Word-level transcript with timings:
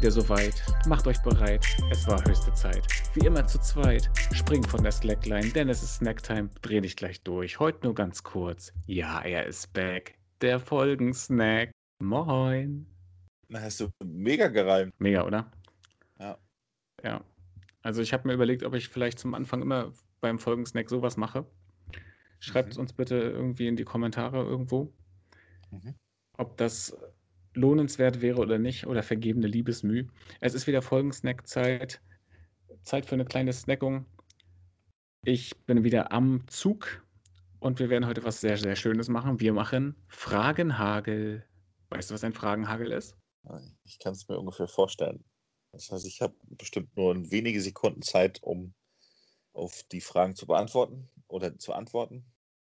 Wieder 0.00 0.10
soweit. 0.12 0.62
Macht 0.88 1.06
euch 1.06 1.20
bereit. 1.22 1.64
Es 1.90 2.06
war 2.06 2.24
höchste 2.24 2.52
Zeit. 2.54 2.86
Wie 3.14 3.26
immer 3.26 3.46
zu 3.46 3.58
zweit. 3.60 4.10
Spring 4.34 4.62
von 4.66 4.82
der 4.82 4.92
Slackline, 4.92 5.50
denn 5.50 5.68
es 5.68 5.82
ist 5.82 5.96
Snacktime. 5.96 6.48
Dreh 6.62 6.80
dich 6.80 6.96
gleich 6.96 7.22
durch. 7.22 7.58
Heute 7.60 7.84
nur 7.84 7.94
ganz 7.94 8.22
kurz. 8.22 8.72
Ja, 8.86 9.20
er 9.20 9.44
ist 9.46 9.72
back. 9.74 10.18
Der 10.40 10.58
Folgensnack. 10.58 11.70
Moin. 12.02 12.86
Na, 13.48 13.60
hast 13.60 13.80
du 13.80 13.88
mega 14.02 14.48
gereimt. 14.48 14.94
Mega, 14.98 15.26
oder? 15.26 15.50
Ja. 16.18 16.38
Ja. 17.04 17.22
Also 17.82 18.00
ich 18.00 18.12
habe 18.14 18.26
mir 18.26 18.34
überlegt, 18.34 18.62
ob 18.62 18.74
ich 18.74 18.88
vielleicht 18.88 19.18
zum 19.18 19.34
Anfang 19.34 19.60
immer 19.60 19.92
beim 20.22 20.38
Folgensnack 20.38 20.88
sowas 20.88 21.18
mache. 21.18 21.44
Schreibt 22.38 22.74
Mhm. 22.76 22.80
uns 22.80 22.92
bitte 22.94 23.16
irgendwie 23.16 23.68
in 23.68 23.76
die 23.76 23.84
Kommentare 23.84 24.42
irgendwo, 24.44 24.92
Mhm. 25.70 25.94
ob 26.38 26.56
das 26.56 26.96
lohnenswert 27.54 28.20
wäre 28.20 28.38
oder 28.38 28.58
nicht 28.58 28.86
oder 28.86 29.02
vergebene 29.02 29.46
Liebesmüh. 29.46 30.06
Es 30.40 30.54
ist 30.54 30.66
wieder 30.66 30.82
Folgensnack-Zeit. 30.82 32.00
Zeit 32.82 33.06
für 33.06 33.14
eine 33.14 33.24
kleine 33.24 33.52
Snackung. 33.52 34.06
Ich 35.24 35.56
bin 35.66 35.84
wieder 35.84 36.12
am 36.12 36.46
Zug 36.48 37.04
und 37.58 37.78
wir 37.78 37.90
werden 37.90 38.06
heute 38.06 38.24
was 38.24 38.40
sehr, 38.40 38.56
sehr 38.56 38.76
Schönes 38.76 39.08
machen. 39.08 39.40
Wir 39.40 39.52
machen 39.52 39.94
Fragenhagel. 40.08 41.44
Weißt 41.90 42.10
du, 42.10 42.14
was 42.14 42.24
ein 42.24 42.32
Fragenhagel 42.32 42.92
ist? 42.92 43.16
Ich 43.84 43.98
kann 43.98 44.12
es 44.12 44.28
mir 44.28 44.38
ungefähr 44.38 44.68
vorstellen. 44.68 45.24
Das 45.72 45.90
heißt, 45.90 46.06
ich 46.06 46.22
habe 46.22 46.34
bestimmt 46.48 46.96
nur 46.96 47.30
wenige 47.30 47.60
Sekunden 47.60 48.02
Zeit, 48.02 48.42
um 48.42 48.74
auf 49.52 49.82
die 49.92 50.00
Fragen 50.00 50.34
zu 50.34 50.46
beantworten 50.46 51.08
oder 51.28 51.58
zu 51.58 51.72
antworten 51.72 52.24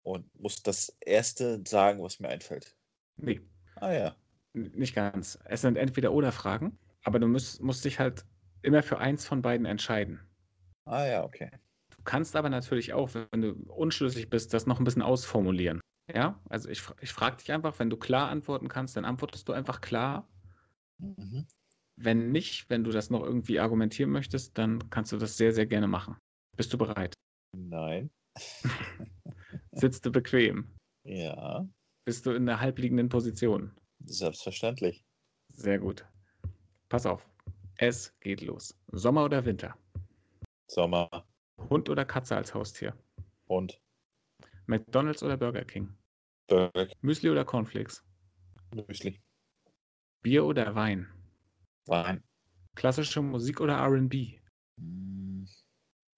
und 0.03 0.33
muss 0.39 0.63
das 0.63 0.95
erste 1.01 1.63
sagen, 1.67 2.03
was 2.03 2.21
mir 2.21 2.29
einfällt. 2.29 2.77
Nee, 3.17 3.41
Ah 3.77 3.93
ja. 3.93 4.17
Nicht 4.55 4.95
ganz. 4.95 5.39
Es 5.45 5.61
sind 5.63 5.77
entweder 5.77 6.13
oder 6.13 6.33
Fragen, 6.33 6.79
aber 7.05 7.19
du 7.19 7.27
musst, 7.27 7.63
musst 7.63 7.85
dich 7.85 7.99
halt 7.99 8.25
immer 8.63 8.83
für 8.83 8.99
eins 8.99 9.27
von 9.27 9.43
beiden 9.43 9.67
entscheiden. 9.67 10.21
Ah 10.87 11.05
ja, 11.07 11.25
okay. 11.25 11.51
Du 11.91 12.03
kannst 12.05 12.37
aber 12.37 12.49
natürlich 12.49 12.93
auch, 12.93 13.11
wenn 13.15 13.43
du 13.43 13.53
unschlüssig 13.69 14.31
bist, 14.31 14.55
das 14.55 14.67
noch 14.67 14.79
ein 14.79 14.85
bisschen 14.85 15.03
ausformulieren. 15.03 15.81
Ja, 16.13 16.41
also 16.49 16.69
ich, 16.69 16.83
ich 17.01 17.13
frage 17.13 17.37
dich 17.37 17.51
einfach, 17.53 17.79
wenn 17.79 17.91
du 17.91 17.97
klar 17.97 18.29
antworten 18.29 18.69
kannst, 18.69 18.97
dann 18.97 19.05
antwortest 19.05 19.49
du 19.49 19.53
einfach 19.53 19.81
klar. 19.81 20.29
Mhm. 20.99 21.47
Wenn 21.97 22.33
nicht, 22.33 22.69
wenn 22.71 22.85
du 22.85 22.91
das 22.91 23.11
noch 23.11 23.23
irgendwie 23.23 23.61
argumentieren 23.61 24.11
möchtest, 24.11 24.59
dann 24.59 24.91
kannst 24.91 25.13
du 25.13 25.17
das 25.17 25.37
sehr, 25.37 25.53
sehr 25.53 25.67
gerne 25.67 25.87
machen. 25.87 26.17
Bist 26.57 26.73
du 26.73 26.79
bereit? 26.79 27.15
Nein. 27.57 28.11
Sitzt 29.73 30.05
du 30.05 30.13
bequem? 30.13 30.75
Ja, 31.05 31.67
Bist 32.07 32.27
du 32.27 32.33
in 32.33 32.47
der 32.47 32.61
halbliegenden 32.61 33.09
Position? 33.09 33.73
Selbstverständlich. 34.05 35.05
Sehr 35.53 35.79
gut. 35.79 36.05
Pass 36.89 37.07
auf. 37.07 37.29
Es 37.77 38.15
geht 38.21 38.41
los. 38.41 38.77
Sommer 38.93 39.25
oder 39.25 39.45
Winter? 39.45 39.77
Sommer 40.71 41.27
Hund 41.71 41.89
oder 41.89 42.05
Katze 42.05 42.37
als 42.37 42.55
Haustier? 42.55 42.97
und 43.47 43.81
McDonald's 44.67 45.23
oder 45.23 45.37
Burger 45.37 45.65
King? 45.65 45.95
Burger 46.49 46.89
Müsli 47.03 47.31
oder 47.31 47.45
Cornflakes? 47.45 48.03
Müsli, 48.75 49.21
Bier 50.23 50.45
oder 50.45 50.75
Wein? 50.75 51.07
Wein. 51.87 52.23
Klassische 52.75 53.21
Musik 53.23 53.61
oder 53.61 53.77
RB? 53.87 54.41
Mm, 54.81 55.45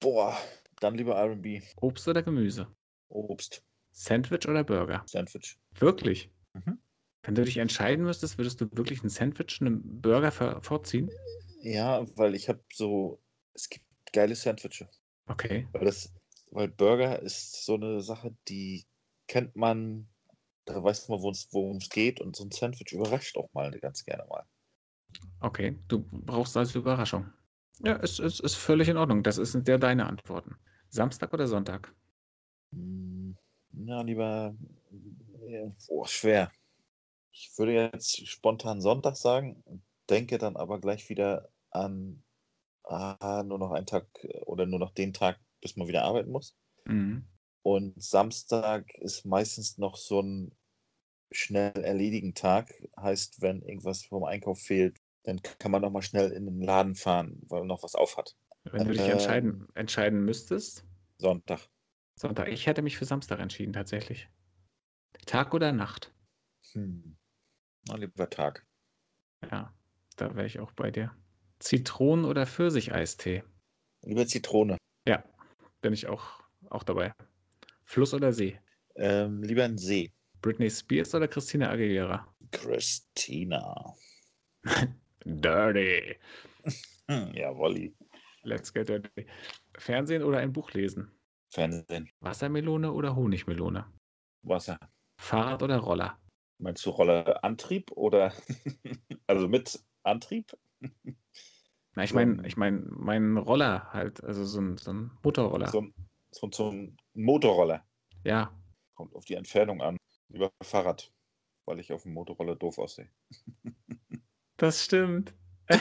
Boah, 0.00 0.36
dann 0.80 0.94
lieber 0.94 1.16
R&B. 1.16 1.62
Obst 1.76 2.06
oder 2.08 2.22
Gemüse? 2.22 2.72
Obst, 3.08 3.62
Sandwich 3.92 4.46
oder 4.48 4.62
Burger? 4.64 5.02
Sandwich. 5.06 5.58
Wirklich? 5.74 6.30
Mhm. 6.54 6.78
Wenn 7.26 7.34
du 7.34 7.44
dich 7.44 7.56
entscheiden 7.56 8.04
müsstest, 8.04 8.38
würdest 8.38 8.60
du 8.60 8.68
wirklich 8.72 9.02
ein 9.02 9.08
Sandwich 9.08 9.60
einem 9.60 9.82
Burger 10.00 10.30
vor- 10.30 10.62
vorziehen? 10.62 11.10
Ja, 11.60 12.06
weil 12.16 12.36
ich 12.36 12.48
habe 12.48 12.60
so, 12.72 13.20
es 13.52 13.68
gibt 13.68 13.84
geile 14.12 14.36
Sandwiches. 14.36 14.86
Okay. 15.26 15.66
Weil 15.72 15.86
das, 15.86 16.14
weil 16.52 16.68
Burger 16.68 17.20
ist 17.20 17.64
so 17.64 17.74
eine 17.74 18.00
Sache, 18.00 18.32
die 18.46 18.84
kennt 19.26 19.56
man, 19.56 20.06
da 20.66 20.82
weiß 20.82 21.08
man, 21.08 21.20
worum 21.20 21.78
es 21.78 21.90
geht 21.90 22.20
und 22.20 22.36
so 22.36 22.44
ein 22.44 22.52
Sandwich 22.52 22.92
überrascht 22.92 23.36
auch 23.36 23.52
mal 23.52 23.72
ganz 23.80 24.04
gerne 24.04 24.24
mal. 24.28 24.44
Okay. 25.40 25.76
Du 25.88 26.04
brauchst 26.12 26.56
also 26.56 26.78
Überraschung. 26.78 27.32
Ja, 27.84 27.96
es 27.96 28.20
ist, 28.20 28.38
ist 28.38 28.54
völlig 28.54 28.88
in 28.88 28.96
Ordnung. 28.96 29.24
Das 29.24 29.34
sind 29.36 29.66
ja 29.66 29.78
deine 29.78 30.06
Antworten. 30.06 30.56
Samstag 30.90 31.34
oder 31.34 31.48
Sonntag? 31.48 31.92
Hm, 32.72 33.36
Na, 33.72 34.02
lieber, 34.02 34.54
ja, 35.48 35.72
boah, 35.88 36.06
schwer. 36.06 36.52
Ich 37.38 37.52
würde 37.58 37.74
jetzt 37.74 38.26
spontan 38.26 38.80
Sonntag 38.80 39.16
sagen, 39.16 39.62
denke 40.08 40.38
dann 40.38 40.56
aber 40.56 40.80
gleich 40.80 41.10
wieder 41.10 41.50
an 41.70 42.22
ah, 42.84 43.42
nur 43.44 43.58
noch 43.58 43.72
einen 43.72 43.86
Tag 43.86 44.06
äh, 44.22 44.40
oder 44.44 44.64
nur 44.64 44.78
noch 44.78 44.92
den 44.92 45.12
Tag, 45.12 45.38
bis 45.60 45.76
man 45.76 45.86
wieder 45.86 46.04
arbeiten 46.04 46.30
muss. 46.30 46.56
Mhm. 46.86 47.26
Und 47.62 48.02
Samstag 48.02 48.94
ist 48.94 49.26
meistens 49.26 49.76
noch 49.76 49.96
so 49.96 50.22
ein 50.22 50.56
schnell 51.30 51.72
erledigen 51.82 52.34
Tag. 52.34 52.72
Heißt, 52.98 53.42
wenn 53.42 53.60
irgendwas 53.62 54.04
vom 54.04 54.24
Einkauf 54.24 54.60
fehlt, 54.60 54.98
dann 55.24 55.42
kann 55.42 55.72
man 55.72 55.82
noch 55.82 55.90
mal 55.90 56.02
schnell 56.02 56.30
in 56.30 56.46
den 56.46 56.62
Laden 56.62 56.94
fahren, 56.94 57.42
weil 57.48 57.64
noch 57.64 57.82
was 57.82 57.96
auf 57.96 58.16
hat. 58.16 58.36
Wenn 58.64 58.84
du 58.86 58.92
dich 58.92 59.02
Ähm. 59.02 59.10
entscheiden, 59.10 59.68
entscheiden 59.74 60.24
müsstest, 60.24 60.84
Sonntag. 61.18 61.68
Sonntag. 62.14 62.48
Ich 62.48 62.66
hätte 62.66 62.82
mich 62.82 62.96
für 62.96 63.04
Samstag 63.04 63.40
entschieden, 63.40 63.72
tatsächlich. 63.72 64.28
Tag 65.26 65.52
oder 65.52 65.72
Nacht? 65.72 66.14
Hm. 66.72 67.16
Na, 67.88 67.96
lieber 67.96 68.28
Tag. 68.28 68.66
Ja, 69.50 69.72
da 70.16 70.34
wäre 70.34 70.46
ich 70.46 70.58
auch 70.58 70.72
bei 70.72 70.90
dir. 70.90 71.14
Zitronen- 71.60 72.24
oder 72.24 72.46
Pfirsicheistee? 72.46 73.44
Lieber 74.02 74.26
Zitrone. 74.26 74.76
Ja, 75.06 75.24
bin 75.80 75.92
ich 75.92 76.06
auch, 76.06 76.42
auch 76.70 76.82
dabei. 76.82 77.12
Fluss 77.84 78.12
oder 78.12 78.32
See? 78.32 78.58
Ähm, 78.96 79.42
lieber 79.42 79.64
ein 79.64 79.78
See. 79.78 80.12
Britney 80.42 80.70
Spears 80.70 81.14
oder 81.14 81.28
Christina 81.28 81.70
Aguilera? 81.70 82.26
Christina. 82.50 83.94
Dirty. 85.24 86.16
Jawolli. 87.08 87.94
Let's 88.42 88.72
get 88.72 88.88
dirty. 88.88 89.26
Fernsehen 89.78 90.22
oder 90.22 90.38
ein 90.38 90.52
Buch 90.52 90.72
lesen? 90.72 91.10
Fernsehen. 91.50 92.08
Wassermelone 92.20 92.92
oder 92.92 93.14
Honigmelone? 93.14 93.86
Wasser. 94.42 94.78
Fahrrad 95.20 95.62
oder 95.62 95.78
Roller? 95.78 96.18
Meinst 96.58 96.84
du 96.86 96.90
Roller 96.90 97.44
Antrieb 97.44 97.90
oder 97.92 98.32
also 99.26 99.48
mit 99.48 99.82
Antrieb? 100.02 100.56
Na, 101.94 102.04
ich 102.04 102.12
meine, 102.14 102.40
ein- 102.40 102.44
ich 102.44 102.56
meine, 102.56 102.82
mein 102.88 103.36
Roller 103.36 103.92
halt, 103.92 104.22
also 104.24 104.44
so 104.44 104.60
ein, 104.60 104.76
so 104.78 104.92
ein 104.92 105.10
Motorroller. 105.22 105.68
So, 105.68 105.80
ein- 105.82 105.94
so, 106.30 106.48
so 106.52 106.70
ein 106.70 106.96
Motorroller. 107.14 107.84
Ja, 108.24 108.52
Kommt 108.94 109.14
auf 109.14 109.24
die 109.26 109.34
Entfernung 109.34 109.82
an. 109.82 109.98
Lieber 110.28 110.50
Fahrrad, 110.62 111.12
weil 111.66 111.78
ich 111.80 111.92
auf 111.92 112.04
dem 112.04 112.14
Motorroller 112.14 112.56
doof 112.56 112.78
aussehe. 112.78 113.10
das 114.56 114.82
stimmt. 114.82 115.34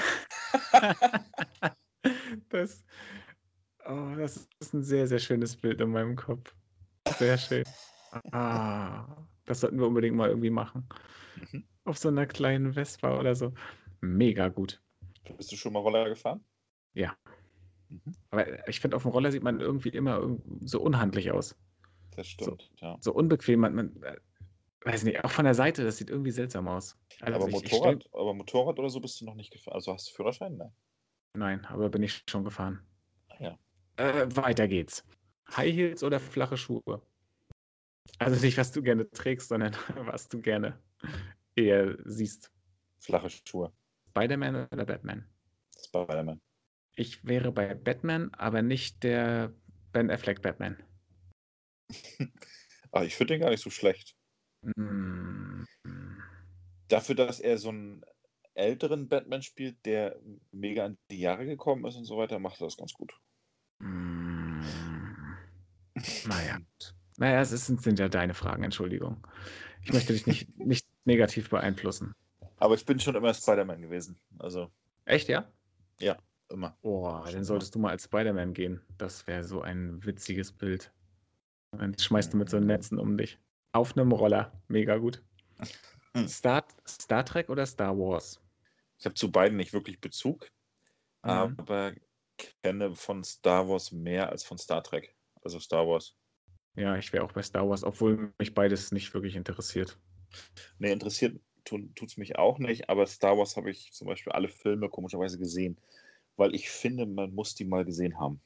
das, 2.50 2.83
oh, 3.85 4.13
das 4.17 4.50
ist 4.59 4.73
ein 4.73 4.83
sehr, 4.83 5.07
sehr 5.07 5.19
schönes 5.19 5.55
Bild 5.55 5.79
in 5.79 5.89
meinem 5.91 6.15
Kopf. 6.17 6.53
Sehr 7.17 7.38
schön. 7.38 7.63
Ah, 8.31 9.25
das 9.45 9.59
sollten 9.62 9.80
wir 9.80 9.88
unbedingt 9.88 10.15
mal 10.15 10.30
irgendwie 10.30 10.50
machen. 10.50 10.88
Mhm. 11.51 11.63
Auf 11.86 11.97
so 11.97 12.09
einer 12.09 12.25
kleinen 12.25 12.74
Vespa 12.74 13.19
oder 13.19 13.36
so. 13.36 13.53
Mega 14.01 14.47
gut. 14.50 14.81
Bist 15.38 15.51
du 15.51 15.56
schon 15.56 15.74
mal 15.74 15.80
Roller 15.80 16.09
gefahren? 16.09 16.44
Ja. 16.94 17.15
Mhm. 17.89 18.15
Aber 18.31 18.68
ich 18.69 18.80
finde, 18.80 18.95
auf 18.97 19.03
dem 19.03 19.12
Roller 19.12 19.31
sieht 19.31 19.44
man 19.44 19.59
irgendwie 19.59 19.89
immer 19.89 20.38
so 20.62 20.81
unhandlich 20.81 21.31
aus. 21.31 21.56
Das 22.15 22.27
stimmt, 22.27 22.71
ja. 22.77 22.97
So 23.01 23.13
unbequem. 23.13 23.59
Man, 23.59 23.75
man 23.75 24.03
äh, 24.03 24.18
weiß 24.86 25.03
nicht, 25.03 25.24
auch 25.24 25.31
von 25.31 25.45
der 25.45 25.53
Seite, 25.56 25.83
das 25.83 25.98
sieht 25.98 26.09
irgendwie 26.09 26.31
seltsam 26.31 26.68
aus. 26.68 26.98
Also 27.21 27.39
aber, 27.39 27.50
ich- 27.50 27.56
ich 27.63 27.68
stell- 27.68 27.95
Motorrad, 27.95 28.09
aber 28.13 28.33
Motorrad 28.33 28.80
oder 28.80 28.89
so 28.89 29.00
bist 29.01 29.19
du 29.21 29.25
noch 29.25 29.36
nicht 29.36 29.51
gefahren. 29.51 29.75
Also 29.75 29.94
hast 29.94 30.09
du 30.09 30.13
Führerschein? 30.13 30.56
Nein. 30.57 30.71
Nein, 31.38 31.65
aber 31.65 31.89
bin 31.89 32.01
ich 32.03 32.24
schon 32.30 32.44
gefahren. 32.45 32.80
Ah, 33.30 33.36
ja. 33.39 33.59
Äh, 33.98 34.27
weiter 34.36 34.68
geht's. 34.68 35.03
High 35.56 35.74
Heels 35.75 36.03
oder 36.03 36.19
flache 36.19 36.56
Schuhe? 36.57 37.01
Also 38.19 38.43
nicht, 38.43 38.57
was 38.57 38.71
du 38.71 38.81
gerne 38.81 39.09
trägst, 39.09 39.49
sondern 39.49 39.73
was 39.95 40.27
du 40.29 40.41
gerne 40.41 40.79
eher 41.55 41.97
siehst. 42.05 42.51
Flache 42.99 43.29
Schuhe. 43.29 43.73
Spider-Man 44.09 44.67
oder 44.71 44.85
Batman? 44.85 45.25
Spider-Man. 45.77 46.41
Ich 46.95 47.25
wäre 47.25 47.51
bei 47.51 47.73
Batman, 47.75 48.33
aber 48.33 48.61
nicht 48.61 49.03
der 49.03 49.53
Ben 49.91 50.09
Affleck 50.09 50.41
Batman. 50.41 50.81
Ah, 52.91 53.03
ich 53.03 53.15
finde 53.15 53.33
den 53.33 53.41
gar 53.41 53.49
nicht 53.49 53.61
so 53.61 53.69
schlecht. 53.69 54.15
Mm, 54.61 55.63
Dafür, 56.87 57.15
dass 57.15 57.39
er 57.39 57.57
so 57.57 57.69
einen 57.69 58.03
älteren 58.53 59.09
Batman 59.09 59.41
spielt, 59.41 59.85
der 59.85 60.19
mega 60.51 60.85
an 60.85 60.97
die 61.11 61.19
Jahre 61.19 61.45
gekommen 61.45 61.85
ist 61.85 61.95
und 61.97 62.05
so 62.05 62.17
weiter, 62.17 62.39
macht 62.39 62.61
er 62.61 62.67
das 62.67 62.77
ganz 62.77 62.93
gut. 62.93 63.13
mm, 63.79 64.61
naja. 66.23 66.59
Naja, 67.17 67.41
es 67.41 67.51
ist, 67.51 67.67
sind 67.67 68.00
ja 68.00 68.09
deine 68.09 68.33
Fragen, 68.33 68.63
Entschuldigung. 68.63 69.25
Ich 69.83 69.94
möchte 69.94 70.13
dich 70.13 70.25
nicht, 70.27 70.50
nicht 70.57 70.88
negativ 71.06 71.50
beeinflussen. 71.50 72.13
Aber 72.57 72.75
ich 72.75 72.85
bin 72.85 73.00
schon 73.00 73.15
immer 73.15 73.33
Spider-Man 73.33 73.81
gewesen. 73.81 74.19
Also 74.39 74.71
Echt, 75.06 75.27
ja? 75.29 75.51
Ja, 76.00 76.17
immer. 76.50 76.77
Boah, 76.81 77.29
dann 77.31 77.44
solltest 77.44 77.75
du 77.75 77.79
mal 77.79 77.91
als 77.91 78.06
Spider-Man 78.06 78.53
gehen. 78.53 78.81
Das 78.97 79.27
wäre 79.27 79.44
so 79.44 79.62
ein 79.62 80.03
witziges 80.06 80.51
Bild. 80.51 80.91
Dann 81.71 81.97
schmeißt 81.97 82.33
du 82.33 82.38
mit 82.38 82.50
so 82.50 82.59
Mhm. 82.59 82.67
Netzen 82.67 82.97
um 83.00 83.17
dich. 83.17 83.38
Auf 83.73 83.97
einem 83.97 84.12
Roller. 84.12 84.51
Mega 84.67 84.97
gut. 84.97 85.21
Hm. 86.15 86.27
Star, 86.27 86.65
Star 86.88 87.25
Trek 87.25 87.50
oder 87.50 87.65
Star 87.65 87.97
Wars? 87.97 88.41
Ich 88.97 89.06
habe 89.06 89.15
zu 89.15 89.31
beiden 89.31 89.57
nicht 89.57 89.73
wirklich 89.73 90.00
Bezug, 90.00 90.50
Mhm. 91.23 91.56
aber 91.57 91.94
kenne 92.63 92.95
von 92.95 93.23
Star 93.23 93.67
Wars 93.67 93.91
mehr 93.91 94.29
als 94.29 94.44
von 94.44 94.57
Star 94.57 94.81
Trek. 94.83 95.15
Also 95.44 95.59
Star 95.59 95.85
Wars. 95.88 96.15
Ja, 96.75 96.98
ich 96.98 97.13
wäre 97.13 97.24
auch 97.24 97.31
bei 97.31 97.42
Star 97.42 97.68
Wars, 97.69 97.83
obwohl 97.83 98.33
mich 98.38 98.54
beides 98.54 98.92
nicht 98.92 99.13
wirklich 99.13 99.36
interessiert. 99.36 99.98
Nee, 100.80 100.92
interessiert 100.92 101.39
tut 101.63 101.89
es 102.04 102.18
mich 102.18 102.38
auch 102.38 102.60
nicht, 102.60 102.89
aber 102.89 103.07
Star 103.07 103.38
Wars 103.38 103.57
habe 103.57 103.72
ich 103.72 103.92
zum 103.92 104.07
Beispiel 104.07 104.33
alle 104.33 104.48
Filme 104.50 104.88
komischerweise 104.88 105.39
gesehen, 105.39 105.77
weil 106.38 106.54
ich 106.54 106.69
finde, 106.69 107.06
man 107.07 107.33
muss 107.33 107.56
die 107.56 107.66
mal 107.66 107.83
gesehen 107.86 108.19
haben. 108.19 108.39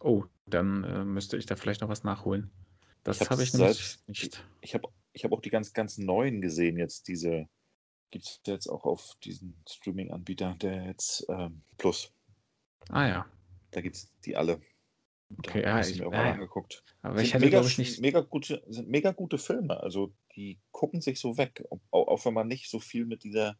Oh, 0.00 0.24
dann 0.46 0.84
äh, 0.84 1.04
müsste 1.04 1.36
ich 1.36 1.46
da 1.46 1.56
vielleicht 1.56 1.80
noch 1.80 1.88
was 1.88 2.04
nachholen. 2.04 2.50
Das 3.02 3.20
Ich 3.20 3.28
habe 3.30 3.42
ich 3.42 3.52
nämlich 3.54 3.76
selbst- 3.76 4.08
nicht. 4.08 4.44
Ich 4.60 4.74
habe 4.74 4.88
ich 5.12 5.24
hab 5.24 5.32
auch 5.32 5.40
die 5.40 5.50
ganz, 5.50 5.72
ganz 5.72 5.98
neuen 5.98 6.40
gesehen, 6.40 6.76
jetzt 6.78 7.08
diese, 7.08 7.48
gibt 8.10 8.24
es 8.24 8.40
jetzt 8.46 8.68
auch 8.68 8.84
auf 8.84 9.16
diesen 9.24 9.56
Streaming-Anbieter, 9.68 10.54
der 10.60 10.86
jetzt 10.86 11.24
ähm, 11.28 11.62
Plus, 11.76 12.12
Ah 12.88 13.06
ja, 13.08 13.26
da 13.70 13.80
gibt 13.80 13.96
es 13.96 14.12
die 14.24 14.36
alle. 14.36 14.60
Okay, 15.38 15.62
ja, 15.62 15.80
ich 15.80 15.86
sie 15.86 15.92
ich- 15.94 15.98
mir 16.00 16.06
auch 16.08 16.12
ja, 16.12 16.18
mal 16.24 16.32
angeguckt. 16.32 16.84
aber 17.02 17.16
Sind 17.16 17.26
ich 17.26 17.34
hätte, 17.34 17.44
mega, 17.44 17.60
ich, 17.60 17.78
nicht. 17.78 18.00
mega 18.00 18.20
gute, 18.20 18.62
sind 18.68 18.88
mega 18.88 19.10
gute 19.12 19.38
Filme. 19.38 19.80
Also 19.80 20.14
die 20.36 20.60
gucken 20.70 21.00
sich 21.00 21.18
so 21.18 21.36
weg, 21.38 21.64
auch, 21.70 21.80
auch 22.08 22.24
wenn 22.24 22.34
man 22.34 22.46
nicht 22.48 22.70
so 22.70 22.78
viel 22.80 23.04
mit 23.06 23.24
dieser 23.24 23.56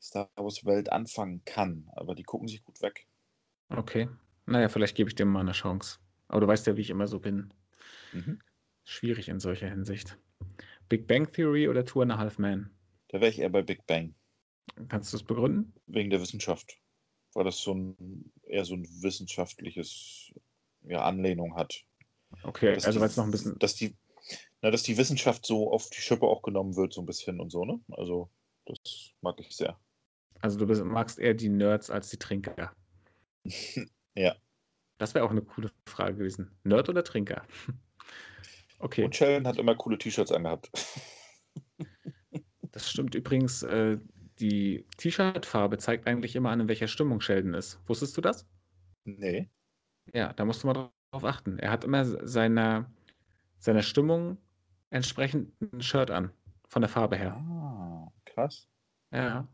Star 0.00 0.30
Wars 0.36 0.64
Welt 0.64 0.92
anfangen 0.92 1.42
kann. 1.44 1.88
Aber 1.94 2.14
die 2.14 2.22
gucken 2.24 2.48
sich 2.48 2.62
gut 2.64 2.80
weg. 2.82 3.06
Okay. 3.68 4.08
Naja, 4.46 4.68
vielleicht 4.68 4.96
gebe 4.96 5.08
ich 5.08 5.14
dem 5.14 5.28
mal 5.28 5.40
eine 5.40 5.52
Chance. 5.52 5.98
Aber 6.28 6.40
du 6.40 6.46
weißt 6.46 6.66
ja, 6.66 6.76
wie 6.76 6.80
ich 6.82 6.90
immer 6.90 7.06
so 7.06 7.20
bin. 7.20 7.52
Mhm. 8.12 8.40
Schwierig 8.84 9.28
in 9.28 9.38
solcher 9.40 9.68
Hinsicht. 9.68 10.18
Big 10.88 11.06
Bang 11.06 11.30
Theory 11.32 11.68
oder 11.68 11.84
Two 11.84 12.02
and 12.02 12.12
a 12.12 12.18
Half 12.18 12.38
Men? 12.38 12.70
Da 13.08 13.20
wäre 13.20 13.30
ich 13.30 13.38
eher 13.38 13.50
bei 13.50 13.62
Big 13.62 13.86
Bang, 13.86 14.14
Kannst 14.88 15.12
du 15.12 15.16
es 15.16 15.22
begründen? 15.22 15.72
wegen 15.86 16.10
der 16.10 16.20
Wissenschaft. 16.20 16.78
Weil 17.34 17.44
das 17.44 17.58
so 17.58 17.72
ein 17.74 18.32
eher 18.42 18.64
so 18.64 18.74
ein 18.74 18.86
wissenschaftliches 19.02 20.32
ja, 20.84 21.02
Anlehnung 21.04 21.56
hat. 21.56 21.84
Okay, 22.42 22.74
Dass 22.74 22.86
also 22.86 23.00
weil 23.00 23.08
es 23.08 23.16
noch 23.16 23.24
ein 23.24 23.30
bisschen. 23.30 23.58
Dass 23.58 23.74
die, 23.74 23.96
na, 24.62 24.70
dass 24.70 24.82
die 24.82 24.96
Wissenschaft 24.96 25.44
so 25.46 25.70
auf 25.70 25.90
die 25.90 26.00
Schippe 26.00 26.26
auch 26.26 26.42
genommen 26.42 26.76
wird, 26.76 26.92
so 26.92 27.02
ein 27.02 27.06
bisschen 27.06 27.40
und 27.40 27.50
so, 27.50 27.64
ne? 27.64 27.80
Also, 27.90 28.30
das 28.66 28.78
mag 29.20 29.38
ich 29.38 29.54
sehr. 29.54 29.78
Also 30.40 30.58
du 30.58 30.66
bist, 30.66 30.82
magst 30.84 31.18
eher 31.18 31.34
die 31.34 31.48
Nerds 31.48 31.90
als 31.90 32.10
die 32.10 32.18
Trinker. 32.18 32.72
Ja. 34.14 34.36
Das 34.98 35.14
wäre 35.14 35.24
auch 35.24 35.30
eine 35.30 35.40
coole 35.40 35.70
Frage 35.86 36.16
gewesen. 36.16 36.50
Nerd 36.64 36.88
oder 36.88 37.02
Trinker? 37.02 37.46
Okay, 38.78 39.04
Und 39.04 39.14
Sheldon 39.14 39.46
hat 39.46 39.58
immer 39.58 39.76
coole 39.76 39.96
T-Shirts 39.96 40.32
angehabt. 40.32 40.68
das 42.72 42.90
stimmt 42.90 43.14
übrigens. 43.14 43.62
Äh, 43.62 43.98
die 44.40 44.84
T-Shirt-Farbe 44.96 45.78
zeigt 45.78 46.08
eigentlich 46.08 46.34
immer 46.34 46.50
an, 46.50 46.58
in 46.58 46.68
welcher 46.68 46.88
Stimmung 46.88 47.20
Sheldon 47.20 47.54
ist. 47.54 47.80
Wusstest 47.86 48.16
du 48.16 48.20
das? 48.20 48.44
nee. 49.04 49.48
Ja, 50.12 50.32
da 50.32 50.44
musst 50.44 50.62
du 50.62 50.66
mal 50.66 50.74
drauf 50.74 51.24
achten. 51.24 51.58
Er 51.58 51.70
hat 51.70 51.84
immer 51.84 52.04
seiner, 52.04 52.90
seiner 53.58 53.82
Stimmung 53.82 54.38
entsprechend 54.90 55.52
ein 55.60 55.82
Shirt 55.82 56.10
an. 56.10 56.32
Von 56.68 56.82
der 56.82 56.88
Farbe 56.88 57.16
her. 57.16 57.34
Ah, 57.36 58.10
krass. 58.24 58.68
Ja. 59.12 59.46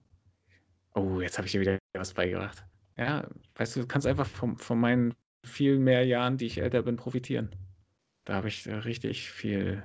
Oh, 0.95 1.21
jetzt 1.21 1.37
habe 1.37 1.47
ich 1.47 1.53
dir 1.53 1.61
wieder 1.61 1.79
was 1.95 2.15
beigebracht. 2.15 2.65
Ja, 2.97 3.29
weißt 3.57 3.77
du, 3.77 3.81
du 3.81 3.87
kannst 3.87 4.07
einfach 4.07 4.27
von, 4.27 4.57
von 4.57 4.79
meinen 4.79 5.15
viel 5.45 5.79
mehr 5.79 6.05
Jahren, 6.07 6.37
die 6.37 6.47
ich 6.47 6.59
älter 6.59 6.83
bin, 6.83 6.97
profitieren. 6.97 7.51
Da 8.25 8.35
habe 8.35 8.49
ich 8.49 8.67
richtig 8.69 9.31
viel 9.31 9.83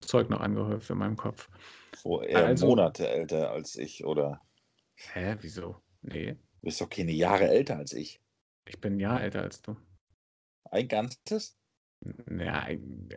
Zeug 0.00 0.30
noch 0.30 0.40
angehäuft 0.40 0.88
in 0.90 0.98
meinem 0.98 1.16
Kopf. 1.16 1.48
So 1.96 2.22
eher 2.22 2.46
Also- 2.46 2.66
Monate 2.66 3.08
älter 3.08 3.50
als 3.50 3.76
ich 3.76 4.04
oder 4.04 4.40
Hä, 4.94 5.36
wieso? 5.40 5.76
Nee, 6.02 6.32
du 6.32 6.38
bist 6.62 6.80
doch 6.80 6.88
keine 6.88 7.12
Jahre 7.12 7.48
älter 7.48 7.76
als 7.76 7.92
ich. 7.92 8.20
Ich 8.68 8.80
bin 8.80 8.94
ein 8.94 9.00
Jahr 9.00 9.22
älter 9.22 9.42
als 9.42 9.62
du. 9.62 9.76
Ein 10.70 10.88
ganzes? 10.88 11.58
Ja, 12.30 12.60
ein, 12.60 13.08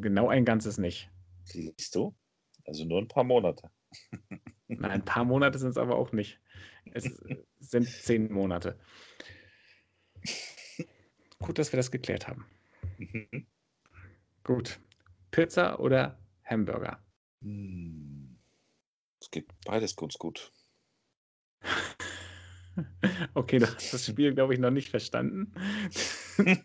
genau 0.00 0.28
ein 0.28 0.44
ganzes 0.44 0.78
nicht. 0.78 1.10
Siehst 1.44 1.94
du? 1.94 2.16
Also 2.64 2.84
nur 2.84 3.00
ein 3.00 3.08
paar 3.08 3.24
Monate. 3.24 3.70
Nein, 4.68 4.90
ein 4.90 5.04
paar 5.04 5.24
Monate 5.24 5.58
sind 5.58 5.70
es 5.70 5.76
aber 5.76 5.96
auch 5.96 6.12
nicht. 6.12 6.40
Es 6.92 7.20
sind 7.58 7.88
zehn 7.88 8.32
Monate. 8.32 8.78
Gut, 11.40 11.58
dass 11.58 11.72
wir 11.72 11.76
das 11.76 11.90
geklärt 11.90 12.28
haben. 12.28 12.46
Mhm. 12.98 13.46
Gut. 14.44 14.80
Pizza 15.30 15.80
oder 15.80 16.18
Hamburger? 16.44 17.02
Hm. 17.42 18.38
Es 19.20 19.30
geht 19.30 19.48
beides 19.64 19.96
ganz 19.96 20.14
gut. 20.18 20.52
Okay, 23.34 23.58
du 23.58 23.66
hast 23.66 23.92
das 23.92 24.06
Spiel, 24.06 24.34
glaube 24.34 24.54
ich, 24.54 24.60
noch 24.60 24.70
nicht 24.70 24.88
verstanden. 24.88 25.52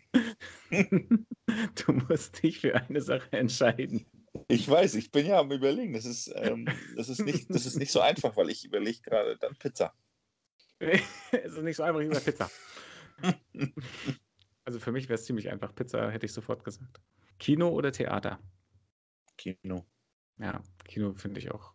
Du 1.86 1.92
musst 1.92 2.42
dich 2.42 2.60
für 2.60 2.74
eine 2.74 3.00
Sache 3.00 3.32
entscheiden. 3.32 4.04
Ich 4.48 4.68
weiß, 4.68 4.94
ich 4.96 5.12
bin 5.12 5.26
ja 5.26 5.38
am 5.38 5.52
überlegen. 5.52 5.92
Das 5.92 6.04
ist, 6.04 6.32
ähm, 6.34 6.68
das 6.96 7.08
ist, 7.08 7.20
nicht, 7.20 7.48
das 7.50 7.66
ist 7.66 7.76
nicht 7.76 7.92
so 7.92 8.00
einfach, 8.00 8.36
weil 8.36 8.50
ich 8.50 8.64
überlege 8.64 9.00
gerade 9.00 9.36
dann 9.38 9.54
Pizza. 9.56 9.94
es 10.78 11.52
ist 11.52 11.62
nicht 11.62 11.76
so 11.76 11.84
einfach 11.84 12.00
wie 12.00 12.08
bei 12.08 12.20
Pizza. 12.20 12.50
Also 14.64 14.80
für 14.80 14.92
mich 14.92 15.08
wäre 15.08 15.18
es 15.18 15.24
ziemlich 15.24 15.50
einfach. 15.50 15.74
Pizza 15.74 16.10
hätte 16.10 16.26
ich 16.26 16.32
sofort 16.32 16.64
gesagt. 16.64 17.00
Kino 17.38 17.68
oder 17.68 17.92
Theater? 17.92 18.40
Kino. 19.38 19.86
Ja, 20.38 20.62
Kino 20.84 21.14
finde 21.14 21.40
ich 21.40 21.50
auch 21.50 21.72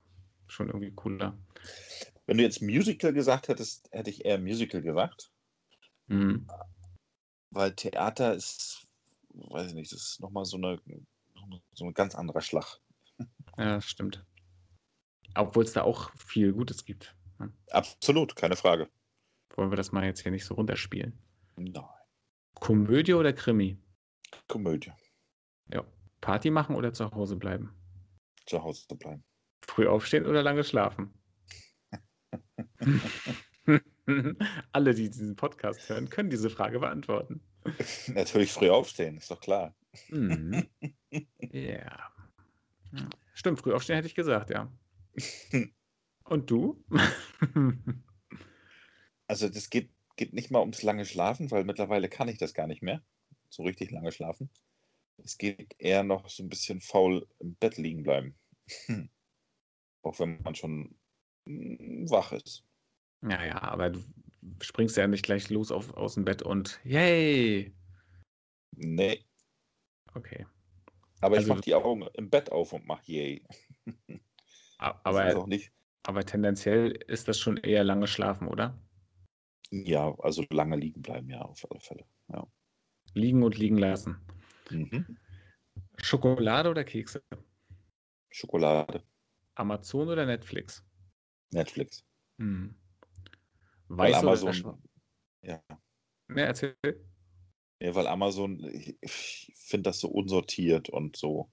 schon 0.47 0.67
irgendwie 0.67 0.91
cooler. 0.91 1.37
Wenn 2.31 2.37
du 2.37 2.45
jetzt 2.45 2.61
Musical 2.61 3.11
gesagt 3.11 3.49
hättest, 3.49 3.89
hätte 3.91 4.09
ich 4.09 4.23
eher 4.23 4.39
Musical 4.39 4.81
gesagt. 4.81 5.33
Mhm. 6.07 6.47
Weil 7.49 7.75
Theater 7.75 8.33
ist, 8.33 8.87
weiß 9.33 9.67
ich 9.67 9.73
nicht, 9.73 9.91
das 9.91 10.01
ist 10.01 10.21
nochmal 10.21 10.45
so 10.45 10.55
eine, 10.55 10.79
so 11.73 11.83
ein 11.83 11.93
ganz 11.93 12.15
anderer 12.15 12.39
Schlag. 12.39 12.79
Ja, 13.57 13.75
das 13.75 13.83
stimmt. 13.83 14.25
Obwohl 15.35 15.65
es 15.65 15.73
da 15.73 15.81
auch 15.81 16.09
viel 16.15 16.53
Gutes 16.53 16.85
gibt. 16.85 17.13
Absolut, 17.71 18.33
keine 18.37 18.55
Frage. 18.55 18.89
Wollen 19.57 19.69
wir 19.69 19.75
das 19.75 19.91
mal 19.91 20.05
jetzt 20.05 20.21
hier 20.21 20.31
nicht 20.31 20.45
so 20.45 20.53
runterspielen? 20.53 21.11
Nein. 21.57 21.83
Komödie 22.55 23.13
oder 23.13 23.33
Krimi? 23.33 23.77
Komödie. 24.47 24.93
Ja. 25.69 25.83
Party 26.21 26.49
machen 26.49 26.77
oder 26.77 26.93
zu 26.93 27.11
Hause 27.11 27.35
bleiben? 27.35 27.75
Zu 28.45 28.63
Hause 28.63 28.87
bleiben. 28.95 29.21
Früh 29.67 29.85
aufstehen 29.85 30.25
oder 30.25 30.41
lange 30.41 30.63
schlafen? 30.63 31.13
Alle, 34.71 34.93
die 34.93 35.09
diesen 35.09 35.35
Podcast 35.35 35.87
hören, 35.89 36.09
können 36.09 36.29
diese 36.29 36.49
Frage 36.49 36.79
beantworten. 36.79 37.41
Natürlich 38.07 38.51
früh 38.51 38.69
aufstehen, 38.69 39.17
ist 39.17 39.31
doch 39.31 39.39
klar. 39.39 39.75
Mhm. 40.09 40.67
Ja. 41.51 42.13
Stimmt, 43.33 43.59
früh 43.59 43.73
aufstehen 43.73 43.97
hätte 43.97 44.07
ich 44.07 44.15
gesagt, 44.15 44.49
ja. 44.49 44.71
Und 46.23 46.49
du? 46.49 46.81
Also 49.27 49.49
das 49.49 49.69
geht, 49.69 49.91
geht 50.15 50.31
nicht 50.33 50.51
mal 50.51 50.61
ums 50.61 50.83
lange 50.83 51.05
Schlafen, 51.05 51.51
weil 51.51 51.65
mittlerweile 51.65 52.07
kann 52.07 52.29
ich 52.29 52.37
das 52.37 52.53
gar 52.53 52.67
nicht 52.67 52.81
mehr. 52.81 53.03
So 53.49 53.63
richtig 53.63 53.91
lange 53.91 54.13
schlafen. 54.13 54.49
Es 55.17 55.37
geht 55.37 55.75
eher 55.77 56.03
noch 56.03 56.29
so 56.29 56.43
ein 56.43 56.49
bisschen 56.49 56.79
faul 56.79 57.27
im 57.39 57.55
Bett 57.55 57.77
liegen 57.77 58.03
bleiben. 58.03 58.35
Auch 60.01 60.19
wenn 60.19 60.41
man 60.41 60.55
schon 60.55 60.95
mm, 61.45 62.09
wach 62.09 62.31
ist. 62.31 62.63
Ja, 63.23 63.43
ja, 63.45 63.61
aber 63.61 63.89
du 63.91 63.99
springst 64.61 64.97
ja 64.97 65.07
nicht 65.07 65.23
gleich 65.23 65.49
los 65.49 65.71
auf, 65.71 65.93
aus 65.95 66.15
dem 66.15 66.25
Bett 66.25 66.41
und 66.41 66.79
yay! 66.83 67.73
Nee, 68.75 69.23
Okay. 70.13 70.45
aber 71.21 71.35
Also- 71.37 71.47
ich 71.47 71.55
mache 71.55 71.61
die 71.61 71.75
Augen 71.75 72.05
im 72.13 72.29
Bett 72.29 72.51
auf 72.51 72.73
und 72.73 72.85
mache 72.85 73.03
yay. 73.11 73.45
Aber, 74.77 75.47
aber 76.03 76.25
tendenziell 76.25 76.91
ist 77.07 77.27
das 77.27 77.37
schon 77.37 77.57
eher 77.57 77.83
lange 77.83 78.07
Schlafen, 78.07 78.47
oder? 78.47 78.75
Ja, 79.69 80.17
also 80.19 80.43
lange 80.49 80.75
liegen 80.75 81.03
bleiben, 81.03 81.29
ja, 81.29 81.39
auf 81.43 81.69
alle 81.69 81.79
Fälle. 81.79 82.03
Ja. 82.29 82.47
Liegen 83.13 83.43
und 83.43 83.59
liegen 83.59 83.77
lassen. 83.77 84.17
Mhm. 84.71 85.19
Schokolade 86.01 86.69
oder 86.71 86.83
Kekse? 86.83 87.21
Schokolade, 88.31 89.03
Amazon 89.53 90.07
oder 90.09 90.25
Netflix? 90.25 90.83
Netflix. 91.53 92.03
Hm. 92.39 92.73
Weil 93.97 94.13
Weiß 94.13 94.19
Amazon, 94.19 94.81
ja, 95.41 95.61
Ne, 96.29 96.43
erzähl. 96.43 96.75
Ja, 97.81 97.93
weil 97.93 98.07
Amazon, 98.07 98.63
ich, 98.63 98.95
ich 99.01 99.53
finde 99.57 99.89
das 99.89 99.99
so 99.99 100.07
unsortiert 100.07 100.89
und 100.89 101.17
so. 101.17 101.51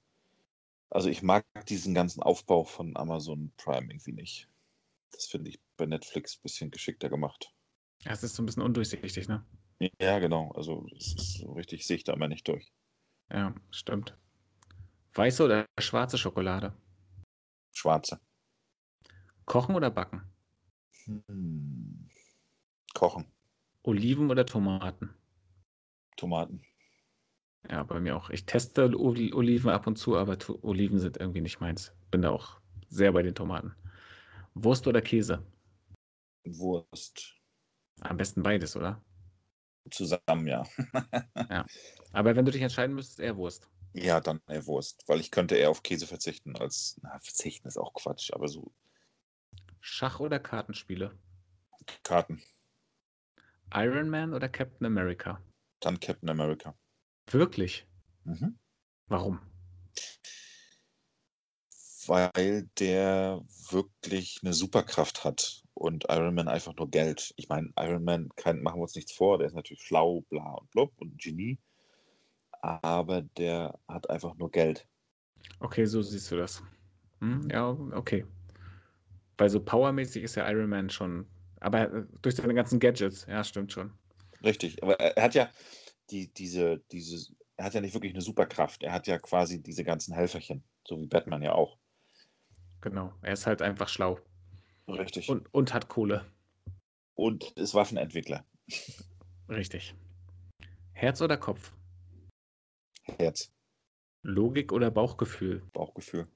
Also 0.88 1.09
ich 1.09 1.23
mag 1.23 1.45
diesen 1.66 1.95
ganzen 1.95 2.23
Aufbau 2.23 2.62
von 2.62 2.97
Amazon 2.97 3.52
Prime 3.57 3.90
irgendwie 3.92 4.12
nicht. 4.12 4.49
Das 5.11 5.26
finde 5.26 5.50
ich 5.50 5.61
bei 5.76 5.87
Netflix 5.87 6.37
ein 6.37 6.42
bisschen 6.42 6.71
geschickter 6.71 7.09
gemacht. 7.09 7.52
Ja, 8.04 8.12
es 8.12 8.23
ist 8.23 8.37
so 8.37 8.42
ein 8.42 8.47
bisschen 8.47 8.62
undurchsichtig, 8.62 9.26
ne? 9.26 9.45
Ja, 10.00 10.21
genau. 10.21 10.52
Also 10.52 10.87
es 10.97 11.14
ist 11.16 11.38
so 11.38 11.52
richtig, 11.52 11.87
sehe 11.87 11.97
ich 11.97 12.04
da 12.04 12.12
immer 12.12 12.28
nicht 12.28 12.47
durch. 12.47 12.73
Ja, 13.33 13.52
stimmt. 13.73 14.16
Weiße 15.14 15.45
oder 15.45 15.66
schwarze 15.80 16.18
Schokolade? 16.18 16.73
Schwarze. 17.73 18.21
Kochen 19.45 19.75
oder 19.75 19.90
backen? 19.90 20.23
Hm. 21.04 22.09
Kochen. 22.99 23.26
Oliven 23.85 24.28
oder 24.28 24.45
Tomaten? 24.45 25.14
Tomaten. 26.17 26.64
Ja, 27.71 27.85
bei 27.85 28.00
mir 28.00 28.17
auch. 28.17 28.28
Ich 28.31 28.45
teste 28.45 28.87
Oli- 28.87 29.33
Oliven 29.33 29.71
ab 29.71 29.87
und 29.87 29.95
zu, 29.95 30.17
aber 30.17 30.37
Oliven 30.62 30.99
sind 30.99 31.17
irgendwie 31.17 31.40
nicht 31.40 31.61
meins. 31.61 31.93
Bin 32.11 32.23
da 32.23 32.31
auch 32.31 32.61
sehr 32.88 33.12
bei 33.12 33.23
den 33.23 33.37
Tomaten. 33.37 33.73
Wurst 34.55 34.88
oder 34.88 35.00
Käse? 35.00 35.47
Wurst. 36.45 37.37
Am 38.00 38.17
besten 38.17 38.43
beides, 38.43 38.75
oder? 38.75 39.00
Zusammen, 39.93 40.47
ja. 40.49 40.64
Aber 42.12 42.35
wenn 42.35 42.47
du 42.47 42.50
dich 42.50 42.62
entscheiden 42.62 42.97
müsstest, 42.97 43.21
eher 43.21 43.37
Wurst. 43.37 43.69
Ja, 43.93 44.21
dann 44.21 44.40
eher 44.49 44.67
Wurst. 44.67 45.05
Weil 45.07 45.21
ich 45.21 45.31
könnte 45.31 45.55
eher 45.55 45.71
auf 45.71 45.85
Käse 45.85 46.09
verzichten 46.09 46.57
als. 46.57 46.99
Na, 47.00 47.21
verzichten 47.21 47.69
ist 47.69 47.78
auch 47.78 47.95
Quatsch, 47.95 48.33
aber 48.33 48.49
so 48.49 48.73
Schach 49.81 50.19
oder 50.19 50.40
Kartenspiele? 50.40 51.17
Karten. 52.02 52.43
Iron 53.75 54.09
Man 54.09 54.35
oder 54.35 54.49
Captain 54.49 54.87
America? 54.87 55.41
Dann 55.81 56.01
Captain 56.01 56.29
America. 56.31 56.75
Wirklich? 57.31 57.87
Mhm. 58.25 58.59
Warum? 59.09 59.41
Weil 62.07 62.69
der 62.79 63.43
wirklich 63.71 64.41
eine 64.43 64.55
Superkraft 64.55 65.25
hat 65.25 65.63
und 65.75 66.07
Iron 66.09 66.35
Man 66.35 66.49
einfach 66.49 66.75
nur 66.75 66.91
Geld. 66.91 67.33
Ich 67.37 67.49
meine, 67.49 67.71
Iron 67.79 68.05
Man, 68.05 68.31
kann, 68.37 68.63
machen 68.63 68.79
wir 68.79 68.85
uns 68.85 68.95
nichts 68.95 69.13
vor, 69.13 69.39
der 69.39 69.47
ist 69.47 69.55
natürlich 69.55 69.83
schlau, 69.83 70.23
bla 70.31 70.55
und 70.55 70.71
blub 70.71 70.93
und 70.99 71.21
Genie. 71.21 71.59
Aber 72.63 73.23
der 73.23 73.79
hat 73.87 74.09
einfach 74.11 74.35
nur 74.37 74.51
Geld. 74.51 74.89
Okay, 75.61 75.85
so 75.85 76.03
siehst 76.03 76.31
du 76.31 76.37
das. 76.37 76.63
Hm, 77.21 77.49
ja, 77.51 77.71
okay. 77.93 78.25
Weil 79.37 79.51
so 79.51 79.61
powermäßig 79.61 80.25
ist 80.25 80.35
ja 80.35 80.51
Iron 80.51 80.69
Man 80.69 80.91
schon. 80.91 81.27
Aber 81.61 81.93
äh, 81.93 82.05
durch 82.23 82.37
seine 82.37 82.55
ganzen 82.55 82.81
Gadgets, 82.81 83.27
ja, 83.27 83.43
stimmt 83.45 83.73
schon. 83.73 83.93
Richtig. 84.43 84.83
Aber 84.83 84.99
er 85.00 85.23
hat 85.23 85.35
ja 85.35 85.50
die, 86.11 86.33
diese, 86.33 86.79
diese, 86.93 87.33
er 87.57 87.67
hat 87.67 87.75
ja 87.75 87.81
nicht 87.81 87.95
wirklich 87.95 88.12
eine 88.15 88.23
Superkraft. 88.23 88.83
Er 88.83 88.93
hat 88.93 89.07
ja 89.07 89.19
quasi 89.19 89.62
diese 89.62 89.85
ganzen 89.85 90.15
Helferchen, 90.15 90.62
so 90.87 91.00
wie 91.00 91.07
Batman 91.07 91.43
ja 91.43 91.53
auch. 91.53 91.79
Genau. 92.81 93.12
Er 93.23 93.33
ist 93.33 93.47
halt 93.47 93.62
einfach 93.62 93.88
schlau. 93.88 94.19
Richtig. 94.87 95.29
Und, 95.29 95.53
und 95.53 95.75
hat 95.75 95.88
Kohle. 95.88 96.25
und 97.15 97.50
ist 97.59 97.75
Waffenentwickler. 97.75 98.45
Richtig. 99.49 99.95
Herz 100.93 101.21
oder 101.21 101.37
Kopf? 101.37 101.73
Herz, 103.03 103.50
Logik 104.23 104.73
oder 104.73 104.91
Bauchgefühl? 104.91 105.62
Bauchgefühl. 105.73 106.29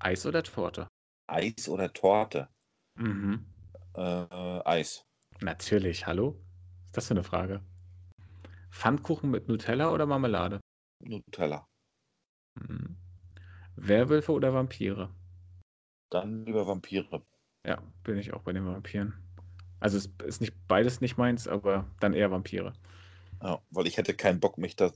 Eis 0.00 0.24
oder 0.26 0.42
Torte? 0.42 0.86
Eis 1.26 1.68
oder 1.68 1.92
Torte? 1.92 2.48
Mhm. 2.94 3.46
Äh, 3.94 4.60
Eis. 4.64 5.04
Natürlich, 5.40 6.06
hallo? 6.06 6.34
Was 6.34 6.86
ist 6.88 6.96
das 6.96 7.06
für 7.08 7.14
eine 7.14 7.24
Frage? 7.24 7.62
Pfannkuchen 8.70 9.30
mit 9.30 9.48
Nutella 9.48 9.92
oder 9.92 10.06
Marmelade? 10.06 10.60
Nutella. 11.02 11.66
Mhm. 12.54 12.96
Werwölfe 13.76 14.32
oder 14.32 14.52
Vampire? 14.52 15.14
Dann 16.10 16.44
lieber 16.44 16.66
Vampire. 16.66 17.22
Ja, 17.66 17.82
bin 18.02 18.18
ich 18.18 18.32
auch 18.32 18.42
bei 18.42 18.52
den 18.52 18.66
Vampiren. 18.66 19.14
Also 19.80 19.96
es 19.98 20.06
ist 20.24 20.40
nicht 20.40 20.54
beides 20.66 21.00
nicht 21.00 21.18
meins, 21.18 21.46
aber 21.46 21.86
dann 22.00 22.14
eher 22.14 22.30
Vampire. 22.30 22.72
Ja, 23.42 23.62
weil 23.70 23.86
ich 23.86 23.96
hätte 23.96 24.14
keinen 24.14 24.40
Bock, 24.40 24.58
mich 24.58 24.74
da 24.74 24.90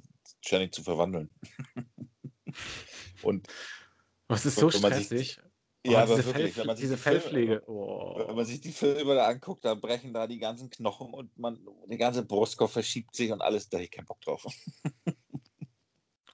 ständig 0.45 0.73
zu 0.75 0.83
verwandeln. 0.83 1.31
und 3.23 3.47
Was 4.29 4.47
ist 4.47 4.57
so 4.57 4.67
man 4.81 4.93
sich- 4.93 5.07
stressig? 5.07 5.41
Ja, 5.87 6.03
aber 6.03 6.17
diese, 6.17 6.27
wirklich, 6.27 6.53
Fell, 6.55 6.61
wenn 6.62 6.67
man 6.69 6.77
sich 6.77 6.85
diese 6.85 6.95
die 6.97 7.01
Filme- 7.03 7.21
Fellpflege. 7.21 7.62
Oh. 7.67 8.25
Wenn 8.29 8.37
man 8.37 8.45
sich 8.45 8.61
die 8.61 8.73
Filme 8.73 9.15
da 9.15 9.27
anguckt, 9.27 9.65
da 9.65 9.75
brechen 9.75 10.12
da 10.15 10.27
die 10.27 10.39
ganzen 10.39 10.71
Knochen 10.71 11.12
und 11.12 11.37
man, 11.39 11.59
der 11.87 11.99
ganze 11.99 12.25
Brustkorb 12.25 12.71
verschiebt 12.71 13.15
sich 13.17 13.33
und 13.33 13.41
alles, 13.43 13.69
da 13.69 13.79
hätte 13.79 13.85
ich 13.87 13.91
keinen 13.91 14.07
Bock 14.07 14.21
drauf. 14.21 14.45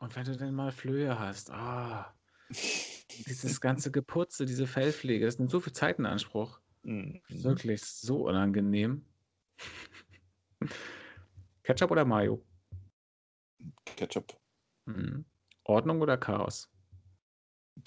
Und 0.00 0.14
wenn 0.14 0.24
du 0.24 0.36
denn 0.36 0.54
mal 0.54 0.70
Flöhe 0.70 1.18
hast, 1.18 1.50
ah, 1.50 2.14
dieses 3.26 3.60
ganze 3.60 3.90
Geputze, 3.90 4.46
diese 4.46 4.68
Fellpflege, 4.68 5.26
das 5.26 5.40
nimmt 5.40 5.50
so 5.50 5.58
viel 5.58 5.72
Zeit 5.72 5.98
in 5.98 6.06
Anspruch. 6.06 6.60
Mhm. 6.84 7.20
Wirklich 7.28 7.82
so 7.82 8.28
unangenehm. 8.28 9.04
Ketchup 11.64 11.90
oder 11.90 12.04
Mayo? 12.04 12.40
Ketchup, 13.96 14.38
Hm. 14.86 15.24
Ordnung 15.64 16.00
oder 16.00 16.16
Chaos? 16.16 16.70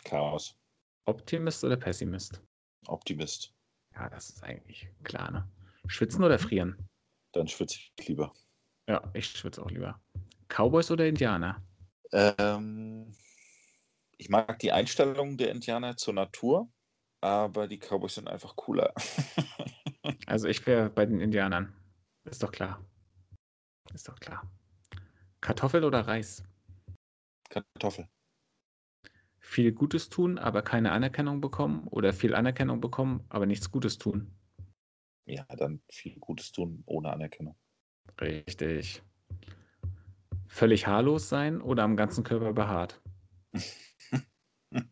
Chaos, 0.03 0.60
Optimist 1.05 1.63
oder 1.63 1.77
Pessimist? 1.77 2.41
Optimist. 2.88 3.53
Ja, 3.96 4.10
das 4.10 4.29
ist 4.29 4.43
eigentlich 4.43 4.89
klar, 5.03 5.31
ne? 5.31 5.50
Schwitzen 5.88 6.24
oder 6.24 6.39
frieren? 6.39 6.77
Dann 7.34 7.48
schwitze 7.48 7.77
ich 7.77 8.08
lieber. 8.08 8.34
Ja, 8.88 9.10
ich 9.13 9.27
schwitze 9.27 9.63
auch 9.63 9.70
lieber. 9.72 10.00
Cowboys 10.48 10.91
oder 10.91 11.08
Indianer? 11.08 11.62
Ähm, 12.12 13.15
ich 14.17 14.29
mag 14.29 14.60
die 14.60 14.72
Einstellung 14.72 15.38
der 15.38 15.51
Indianer 15.51 15.98
zur 15.98 16.13
Natur, 16.13 16.72
aber 17.22 17.67
die 17.67 17.79
Cowboys 17.79 18.15
sind 18.15 18.27
einfach 18.27 18.55
cooler. 18.55 18.93
Also 20.25 20.48
ich 20.48 20.65
wäre 20.65 20.89
bei 20.89 21.05
den 21.05 21.20
Indianern. 21.20 21.75
Ist 22.24 22.41
doch 22.41 22.51
klar. 22.51 22.84
Ist 23.93 24.08
doch 24.08 24.20
klar. 24.20 24.50
Kartoffel 25.41 25.84
oder 25.84 26.08
Reis? 26.08 26.43
Kartoffel. 27.50 28.08
Viel 29.51 29.74
Gutes 29.74 30.08
tun, 30.08 30.38
aber 30.38 30.62
keine 30.62 30.93
Anerkennung 30.93 31.41
bekommen 31.41 31.86
oder 31.89 32.13
viel 32.13 32.36
Anerkennung 32.36 32.79
bekommen, 32.79 33.25
aber 33.27 33.46
nichts 33.46 33.70
Gutes 33.70 33.98
tun. 33.98 34.34
Ja, 35.25 35.46
dann 35.58 35.81
viel 35.91 36.17
Gutes 36.20 36.53
tun 36.53 36.84
ohne 36.86 37.12
Anerkennung. 37.12 37.58
Richtig. 38.22 39.03
Völlig 40.48 40.88
haarlos 40.88 41.27
sein 41.27 41.62
oder 41.62 41.84
am 41.84 41.98
ganzen 41.98 42.24
Körper 42.24 42.53
behaart? 42.53 43.01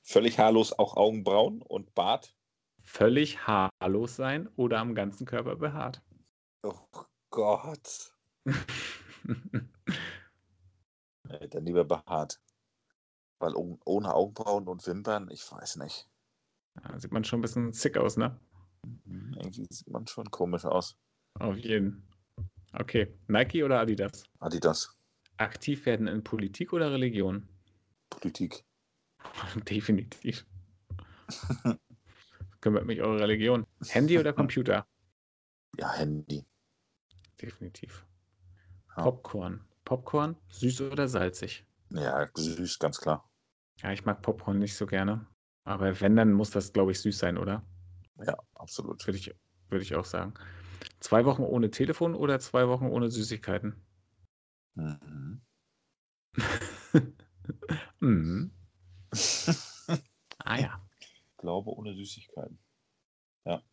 Völlig 0.00 0.38
haarlos 0.38 0.72
auch 0.78 0.96
Augenbrauen 0.96 1.60
und 1.60 1.94
Bart. 1.94 2.34
Völlig 2.82 3.46
haarlos 3.46 4.16
sein 4.16 4.48
oder 4.56 4.78
am 4.78 4.94
ganzen 4.94 5.26
Körper 5.26 5.56
behaart? 5.56 6.00
Oh 6.62 6.80
Gott. 7.28 8.14
Dann 11.50 11.66
lieber 11.66 11.84
behaart. 11.84 12.40
Weil 13.40 13.54
oh- 13.56 13.78
ohne 13.84 14.14
Augenbrauen 14.14 14.68
und 14.68 14.86
Wimpern, 14.86 15.28
ich 15.30 15.50
weiß 15.50 15.76
nicht. 15.76 16.08
Ja, 16.84 16.98
sieht 16.98 17.10
man 17.10 17.24
schon 17.24 17.40
ein 17.40 17.42
bisschen 17.42 17.72
sick 17.72 17.96
aus, 17.96 18.16
ne? 18.16 18.38
Mhm, 19.04 19.34
Irgendwie 19.36 19.66
sieht 19.70 19.88
man 19.88 20.06
schon 20.06 20.30
komisch 20.30 20.64
aus. 20.64 20.96
Auf 21.38 21.56
jeden. 21.56 22.06
Okay. 22.72 23.12
Nike 23.26 23.64
oder 23.64 23.80
Adidas? 23.80 24.24
Adidas, 24.38 24.96
Aktiv 25.38 25.86
werden 25.86 26.06
in 26.06 26.22
Politik 26.22 26.72
oder 26.72 26.92
Religion? 26.92 27.48
Politik. 28.10 28.64
Definitiv. 29.68 30.46
Kümmert 32.60 32.84
mich 32.84 33.00
eure 33.00 33.20
Religion. 33.20 33.66
Handy 33.88 34.18
oder 34.18 34.32
Computer? 34.32 34.86
Ja, 35.78 35.92
Handy. 35.92 36.44
Definitiv. 37.40 38.04
Ja. 38.96 39.04
Popcorn. 39.04 39.64
Popcorn, 39.84 40.36
süß 40.50 40.80
oder 40.80 41.06
salzig? 41.06 41.64
Ja, 41.90 42.28
süß, 42.34 42.80
ganz 42.80 42.98
klar. 43.00 43.29
Ja, 43.82 43.92
ich 43.92 44.04
mag 44.04 44.22
Popcorn 44.22 44.58
nicht 44.58 44.74
so 44.74 44.86
gerne. 44.86 45.26
Aber 45.64 46.00
wenn, 46.00 46.16
dann 46.16 46.32
muss 46.32 46.50
das, 46.50 46.72
glaube 46.72 46.92
ich, 46.92 47.00
süß 47.00 47.18
sein, 47.18 47.38
oder? 47.38 47.62
Ja, 48.24 48.36
absolut. 48.54 49.06
Würde 49.06 49.18
ich, 49.18 49.34
würde 49.68 49.82
ich 49.82 49.94
auch 49.94 50.04
sagen. 50.04 50.34
Zwei 51.00 51.24
Wochen 51.24 51.42
ohne 51.42 51.70
Telefon 51.70 52.14
oder 52.14 52.40
zwei 52.40 52.68
Wochen 52.68 52.86
ohne 52.86 53.10
Süßigkeiten? 53.10 53.74
Mhm. 54.74 55.40
mhm. 58.00 58.50
Ah 60.44 60.58
ja. 60.58 60.80
Glaube 61.38 61.70
ohne 61.70 61.94
Süßigkeiten. 61.94 62.58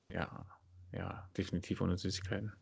Ja, 0.10 0.46
ja, 0.94 1.30
definitiv 1.36 1.82
ohne 1.82 1.98
Süßigkeiten. 1.98 2.54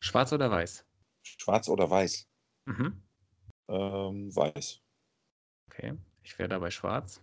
Schwarz 0.00 0.32
oder 0.32 0.50
weiß? 0.50 0.86
Schwarz 1.22 1.68
oder 1.68 1.90
weiß? 1.90 2.26
Mhm. 2.66 3.02
Ähm, 3.68 4.34
weiß. 4.34 4.80
Okay, 5.68 5.98
ich 6.22 6.38
wäre 6.38 6.48
dabei 6.48 6.70
schwarz. 6.70 7.22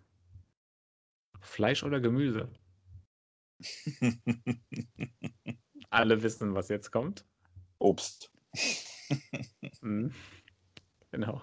Fleisch 1.41 1.83
oder 1.83 1.99
Gemüse? 1.99 2.49
Alle 5.89 6.21
wissen, 6.21 6.53
was 6.53 6.69
jetzt 6.69 6.91
kommt. 6.91 7.25
Obst. 7.79 8.31
Mhm. 9.81 10.13
Genau. 11.11 11.41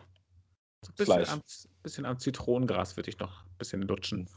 So 0.82 0.92
ein 0.92 0.94
bisschen 0.96 1.25
am, 1.26 1.42
bisschen 1.82 2.06
am 2.06 2.18
Zitronengras 2.18 2.96
würde 2.96 3.11
ich 3.11 3.18
noch 3.18 3.44
ein 3.44 3.58
bisschen 3.58 3.82
lutschen. 3.82 4.28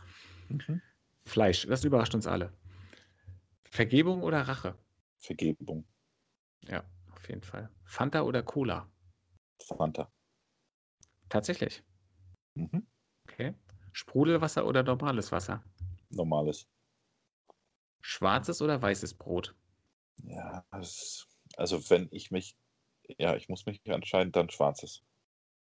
Mhm. 0.50 0.82
Fleisch, 1.26 1.68
das 1.68 1.84
überrascht 1.84 2.16
uns 2.16 2.28
alle. 2.28 2.54
Vergebung 3.70 4.24
oder 4.24 4.48
Rache? 4.48 4.78
Vergebung. 5.18 5.86
Ja, 6.62 6.84
auf 7.12 7.28
jeden 7.28 7.44
Fall. 7.44 7.70
Fanta 7.84 8.22
oder 8.22 8.44
Cola? 8.44 8.90
Fanta. 9.62 10.12
Tatsächlich. 11.30 11.84
Mhm. 12.56 12.88
Sprudelwasser 13.98 14.68
oder 14.68 14.84
normales 14.84 15.32
Wasser? 15.32 15.64
Normales. 16.12 16.68
Schwarzes 18.00 18.62
oder 18.62 18.80
weißes 18.80 19.16
Brot? 19.16 19.56
Ja, 20.24 20.64
das, 20.70 21.28
also 21.56 21.90
wenn 21.90 22.08
ich 22.12 22.30
mich, 22.30 22.56
ja, 23.18 23.36
ich 23.36 23.50
muss 23.50 23.66
mich 23.66 23.84
entscheiden, 23.86 24.32
dann 24.32 24.52
schwarzes. 24.52 25.02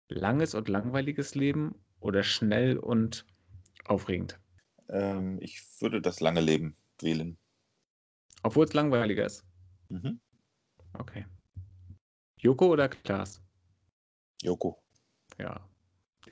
Langes 0.09 0.55
und 0.55 0.71
langweiliges 0.71 1.35
Leben 1.35 1.75
oder 2.01 2.23
schnell 2.23 2.79
und 2.79 3.27
aufregend? 3.85 4.41
Ähm, 4.89 5.39
ich 5.43 5.63
würde 5.83 6.01
das 6.01 6.21
lange 6.21 6.41
Leben 6.41 6.75
wählen. 7.03 7.37
Obwohl 8.43 8.65
es 8.65 8.73
langweiliger 8.73 9.27
ist. 9.27 9.45
Mhm. 9.91 10.23
Okay. 10.95 11.27
Joko 12.39 12.69
oder 12.69 12.89
Klaas? 12.89 13.43
Joko. 14.43 14.83
Ja, 15.39 15.69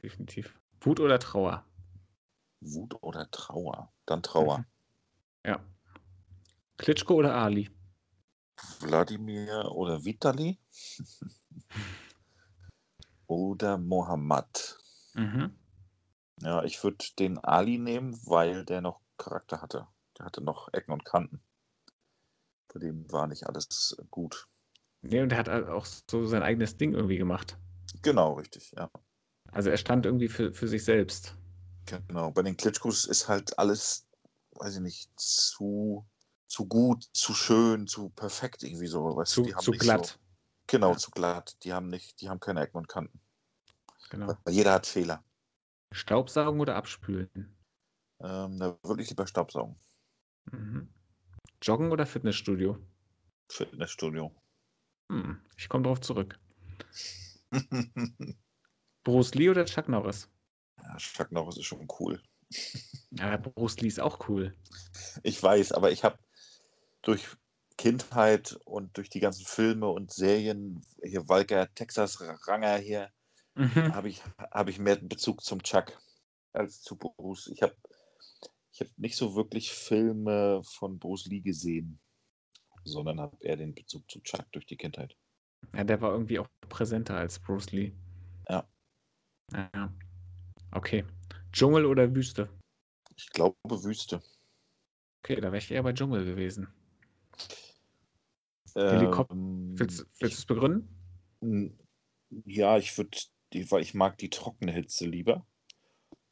definitiv. 0.02 0.58
Wut 0.80 0.98
oder 0.98 1.18
Trauer? 1.18 1.66
Wut 2.60 3.02
oder 3.02 3.30
Trauer? 3.30 3.92
Dann 4.06 4.22
Trauer. 4.22 4.58
Mhm. 4.58 4.64
Ja. 5.44 5.64
Klitschko 6.76 7.14
oder 7.14 7.34
Ali? 7.34 7.70
Wladimir 8.80 9.72
oder 9.72 10.04
Vitali? 10.04 10.58
oder 13.26 13.78
Mohammed? 13.78 14.78
Mhm. 15.14 15.56
Ja, 16.42 16.64
ich 16.64 16.82
würde 16.82 17.04
den 17.18 17.38
Ali 17.38 17.78
nehmen, 17.78 18.18
weil 18.26 18.64
der 18.64 18.80
noch 18.80 19.00
Charakter 19.18 19.60
hatte. 19.60 19.86
Der 20.18 20.26
hatte 20.26 20.42
noch 20.42 20.72
Ecken 20.72 20.92
und 20.92 21.04
Kanten. 21.04 21.40
Bei 22.72 22.80
dem 22.80 23.10
war 23.10 23.26
nicht 23.26 23.46
alles 23.46 23.96
gut. 24.10 24.48
Nee, 25.02 25.20
und 25.22 25.32
er 25.32 25.38
hat 25.38 25.48
halt 25.48 25.68
auch 25.68 25.86
so 25.86 26.26
sein 26.26 26.42
eigenes 26.42 26.76
Ding 26.76 26.94
irgendwie 26.94 27.16
gemacht. 27.18 27.58
Genau, 28.02 28.34
richtig, 28.34 28.72
ja. 28.72 28.90
Also 29.50 29.70
er 29.70 29.76
stand 29.76 30.06
irgendwie 30.06 30.28
für, 30.28 30.52
für 30.52 30.68
sich 30.68 30.84
selbst. 30.84 31.36
Genau. 32.08 32.30
Bei 32.30 32.42
den 32.42 32.56
Klitschkos 32.56 33.04
ist 33.04 33.28
halt 33.28 33.58
alles, 33.58 34.08
weiß 34.52 34.76
ich 34.76 34.80
nicht, 34.80 35.10
zu, 35.18 36.06
zu 36.46 36.66
gut, 36.66 37.04
zu 37.12 37.34
schön, 37.34 37.86
zu 37.86 38.10
perfekt 38.10 38.62
irgendwie 38.62 38.86
so. 38.86 39.16
Weißt 39.16 39.32
Zu, 39.32 39.42
du, 39.42 39.48
die 39.48 39.54
haben 39.54 39.62
zu 39.62 39.70
nicht 39.72 39.80
glatt. 39.80 40.06
So, 40.06 40.18
genau, 40.66 40.92
Ja. 40.92 40.98
zu 40.98 41.10
glatt. 41.10 41.56
Die 41.64 41.72
haben 41.72 41.88
nicht, 41.88 42.20
die 42.20 42.28
haben 42.28 42.40
keine 42.40 42.60
Ecken 42.62 42.78
und 42.78 42.88
Kanten. 42.88 43.20
Genau. 44.10 44.36
Weil 44.44 44.54
jeder 44.54 44.72
hat 44.72 44.86
Fehler. 44.86 45.24
Staubsaugen 45.92 46.60
oder 46.60 46.76
abspülen? 46.76 47.56
Ähm, 48.20 48.58
da 48.58 48.78
würde 48.82 49.02
ich 49.02 49.08
lieber 49.10 49.26
Staubsaugen. 49.26 49.76
Mhm. 50.52 50.88
Joggen 51.62 51.92
oder 51.92 52.06
Fitnessstudio? 52.06 52.78
Fitnessstudio. 53.50 54.32
Hm, 55.10 55.40
ich 55.56 55.68
komme 55.68 55.84
drauf 55.84 56.00
zurück. 56.00 56.38
Bruce 59.04 59.34
Lee 59.34 59.50
oder 59.50 59.64
Chuck 59.64 59.88
Norris? 59.88 60.28
Ja, 60.82 60.96
Chuck 60.96 61.32
Norris 61.32 61.56
ist 61.56 61.66
schon 61.66 61.86
cool. 61.98 62.22
Ja, 63.12 63.36
Bruce 63.36 63.80
Lee 63.80 63.88
ist 63.88 64.00
auch 64.00 64.28
cool. 64.28 64.56
Ich 65.22 65.42
weiß, 65.42 65.72
aber 65.72 65.90
ich 65.92 66.04
habe 66.04 66.18
durch 67.02 67.26
Kindheit 67.76 68.58
und 68.64 68.96
durch 68.96 69.08
die 69.08 69.20
ganzen 69.20 69.46
Filme 69.46 69.88
und 69.88 70.12
Serien, 70.12 70.84
hier 71.02 71.28
Walker, 71.28 71.72
Texas 71.74 72.20
Ranger 72.20 72.76
hier, 72.76 73.10
Mhm. 73.56 73.94
habe 73.94 74.08
ich, 74.08 74.22
hab 74.38 74.68
ich 74.68 74.78
mehr 74.78 74.96
Bezug 74.96 75.42
zum 75.42 75.62
Chuck 75.62 76.00
als 76.52 76.82
zu 76.82 76.96
Bruce. 76.96 77.48
Ich 77.48 77.62
habe 77.62 77.74
ich 78.72 78.80
hab 78.80 78.88
nicht 78.96 79.16
so 79.16 79.34
wirklich 79.34 79.72
Filme 79.72 80.62
von 80.64 80.98
Bruce 80.98 81.26
Lee 81.26 81.40
gesehen, 81.40 82.00
sondern 82.84 83.20
habe 83.20 83.36
eher 83.40 83.56
den 83.56 83.74
Bezug 83.74 84.08
zu 84.10 84.20
Chuck 84.20 84.50
durch 84.52 84.66
die 84.66 84.76
Kindheit. 84.76 85.16
Ja, 85.74 85.84
der 85.84 86.00
war 86.00 86.12
irgendwie 86.12 86.38
auch 86.38 86.48
präsenter 86.68 87.16
als 87.16 87.38
Bruce 87.38 87.72
Lee. 87.72 87.92
Ja. 88.48 88.66
Ja. 89.52 89.92
Okay. 90.72 91.04
Dschungel 91.52 91.84
oder 91.86 92.14
Wüste? 92.14 92.48
Ich 93.16 93.30
glaube 93.30 93.56
Wüste. 93.64 94.22
Okay, 95.22 95.36
da 95.36 95.48
wäre 95.48 95.58
ich 95.58 95.70
eher 95.70 95.82
bei 95.82 95.92
Dschungel 95.92 96.24
gewesen. 96.24 96.68
Ähm, 98.76 99.10
Willst, 99.76 100.06
willst 100.20 100.20
du 100.20 100.26
es 100.26 100.46
begründen? 100.46 100.88
ja, 102.44 102.78
ich 102.78 102.96
würde, 102.96 103.18
weil 103.70 103.82
ich 103.82 103.94
mag 103.94 104.16
die 104.18 104.30
trockene 104.30 104.72
Hitze 104.72 105.06
lieber. 105.06 105.46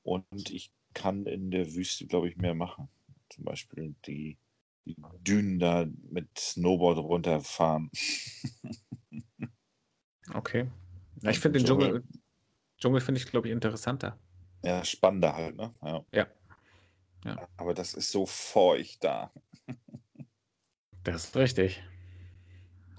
Und 0.03 0.51
ich 0.51 0.73
kann 0.95 1.27
in 1.27 1.51
der 1.51 1.75
Wüste, 1.75 2.07
glaube 2.07 2.29
ich, 2.29 2.37
mehr 2.37 2.55
machen. 2.55 2.89
Zum 3.31 3.45
Beispiel 3.45 3.95
die, 4.07 4.39
die 4.87 4.97
Dünen 5.27 5.59
da 5.59 5.87
mit 6.11 6.29
Snowboard 6.39 6.99
runterfahren. 6.99 7.91
Okay. 10.33 10.71
Ja, 11.23 11.31
ich 11.31 11.41
finde 11.41 11.59
den 11.59 11.67
Dschungel- 11.67 11.87
Dschungel, 11.87 12.05
Dschungel 12.79 13.01
finde 13.01 13.21
ich, 13.21 13.27
glaube 13.27 13.49
ich, 13.49 13.53
interessanter. 13.53 14.19
Ja, 14.63 14.85
spannender 14.85 15.35
halt, 15.35 15.57
ne? 15.57 15.75
Ja. 15.83 16.05
Ja. 16.13 16.27
Ja. 17.25 17.49
Aber 17.57 17.75
das 17.75 17.95
ist 17.95 18.11
so 18.11 18.27
feucht 18.27 19.03
da. 19.05 19.33
Das 21.05 21.25
ist 21.25 21.37
richtig. 21.37 21.83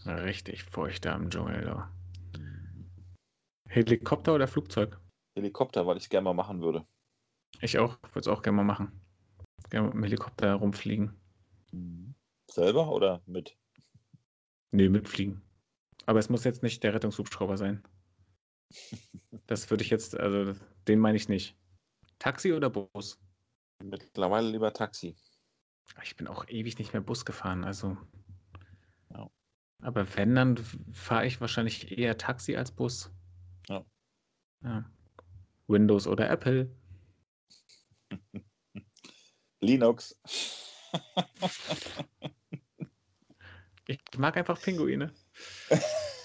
Richtig 0.06 0.63
feucht 0.63 1.06
da 1.06 1.15
im 1.15 1.30
Dschungel. 1.30 1.63
Du. 1.63 2.41
Helikopter 3.67 4.34
oder 4.34 4.48
Flugzeug? 4.48 5.00
Helikopter, 5.36 5.86
weil 5.86 5.98
ich 5.98 6.04
es 6.04 6.10
gerne 6.10 6.26
mal 6.26 6.34
machen 6.34 6.62
würde. 6.62 6.86
Ich 7.62 7.78
auch. 7.78 7.98
Würde 8.02 8.19
es 8.19 8.28
auch 8.28 8.41
gerne 8.41 8.58
mal 8.58 8.63
machen. 8.63 9.02
Gerne 9.69 9.88
mit 9.88 9.95
dem 9.95 10.04
Helikopter 10.04 10.56
rumfliegen. 10.56 11.15
Selber 12.50 12.89
oder 12.91 13.22
mit? 13.26 13.56
Nee, 14.72 14.89
mitfliegen. 14.89 15.41
Aber 16.06 16.19
es 16.19 16.30
muss 16.30 16.43
jetzt 16.43 16.63
nicht 16.63 16.84
der 16.84 16.93
Rettungshubschrauber 16.93 17.58
sein. 17.58 17.84
Das 19.48 19.70
würde 19.70 19.84
ich 19.84 19.90
jetzt, 19.90 20.18
also 20.18 20.54
den 20.88 21.00
meine 21.00 21.18
ich 21.18 21.30
nicht. 21.30 21.56
Taxi 22.20 22.54
oder 22.54 22.70
Bus? 22.70 23.20
Mittlerweile 23.84 24.50
lieber 24.50 24.74
Taxi. 24.74 25.16
Ich 26.04 26.16
bin 26.16 26.28
auch 26.28 26.48
ewig 26.48 26.78
nicht 26.78 26.94
mehr 26.94 27.02
Bus 27.02 27.26
gefahren, 27.26 27.64
also. 27.64 27.98
Ja. 29.12 29.30
Aber 29.82 30.16
wenn, 30.16 30.36
dann 30.36 30.58
fahre 30.92 31.26
ich 31.26 31.42
wahrscheinlich 31.42 31.98
eher 31.98 32.18
Taxi 32.18 32.56
als 32.56 32.72
Bus. 32.72 33.12
Ja. 33.68 33.86
ja. 34.64 34.86
Windows 35.68 36.08
oder 36.08 36.30
Apple. 36.30 36.70
Linux. 39.62 40.20
Ich 43.88 44.00
mag 44.18 44.38
einfach 44.38 44.62
Pinguine. 44.62 45.14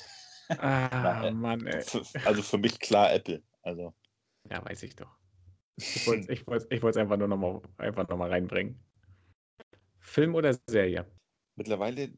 ah, 0.49 1.21
Nein. 1.23 1.37
Mann, 1.37 1.67
ey. 1.67 1.85
Also 2.25 2.43
für 2.43 2.59
mich 2.59 2.79
klar 2.79 3.13
Apple. 3.13 3.43
Also 3.63 3.95
Ja, 4.51 4.65
weiß 4.65 4.83
ich 4.83 4.97
doch. 4.97 5.11
Ich 5.77 6.07
wollte 6.07 6.33
es 6.33 6.41
ich 6.41 6.47
wollt's, 6.47 6.67
ich 6.71 6.83
wollt's 6.83 6.97
einfach 6.97 7.17
nur 7.17 7.29
nochmal 7.29 7.61
noch 7.79 8.17
mal 8.17 8.31
reinbringen. 8.31 8.79
Film 10.01 10.35
oder 10.35 10.55
Serie? 10.67 11.07
mittlerweile 11.57 12.13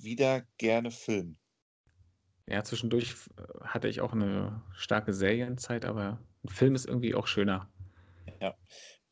wieder 0.00 0.46
gerne 0.58 0.90
Film. 0.90 1.36
Ja, 2.46 2.62
zwischendurch 2.64 3.14
äh, 3.36 3.64
hatte 3.64 3.88
ich 3.88 4.00
auch 4.00 4.12
eine 4.12 4.62
starke 4.72 5.12
Serienzeit, 5.12 5.84
aber 5.84 6.18
ein 6.44 6.48
Film 6.48 6.74
ist 6.74 6.86
irgendwie 6.86 7.14
auch 7.14 7.26
schöner. 7.26 7.70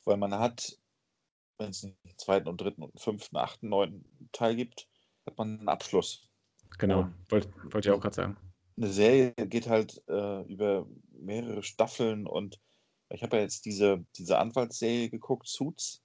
Weil 0.04 0.16
man 0.16 0.32
hat, 0.34 0.78
wenn 1.58 1.70
es 1.70 1.84
einen 1.84 1.96
zweiten 2.16 2.48
und 2.48 2.60
dritten 2.60 2.82
und 2.82 3.00
fünften, 3.00 3.36
achten, 3.36 3.68
neunten 3.68 4.30
Teil 4.32 4.56
gibt, 4.56 4.88
hat 5.26 5.36
man 5.36 5.58
einen 5.58 5.68
Abschluss. 5.68 6.30
Genau, 6.78 7.08
wollte 7.28 7.48
wollt 7.64 7.86
ich 7.86 7.90
auch 7.90 8.00
gerade 8.00 8.14
sagen. 8.14 8.36
Eine 8.76 8.88
Serie 8.88 9.32
geht 9.32 9.68
halt 9.68 10.02
äh, 10.08 10.42
über 10.42 10.86
mehrere 11.10 11.62
Staffeln 11.62 12.26
und 12.26 12.60
ich 13.08 13.22
habe 13.22 13.36
ja 13.36 13.42
jetzt 13.42 13.64
diese, 13.64 14.04
diese 14.16 14.38
Anwaltsserie 14.38 15.08
geguckt, 15.10 15.48
Suits. 15.48 16.02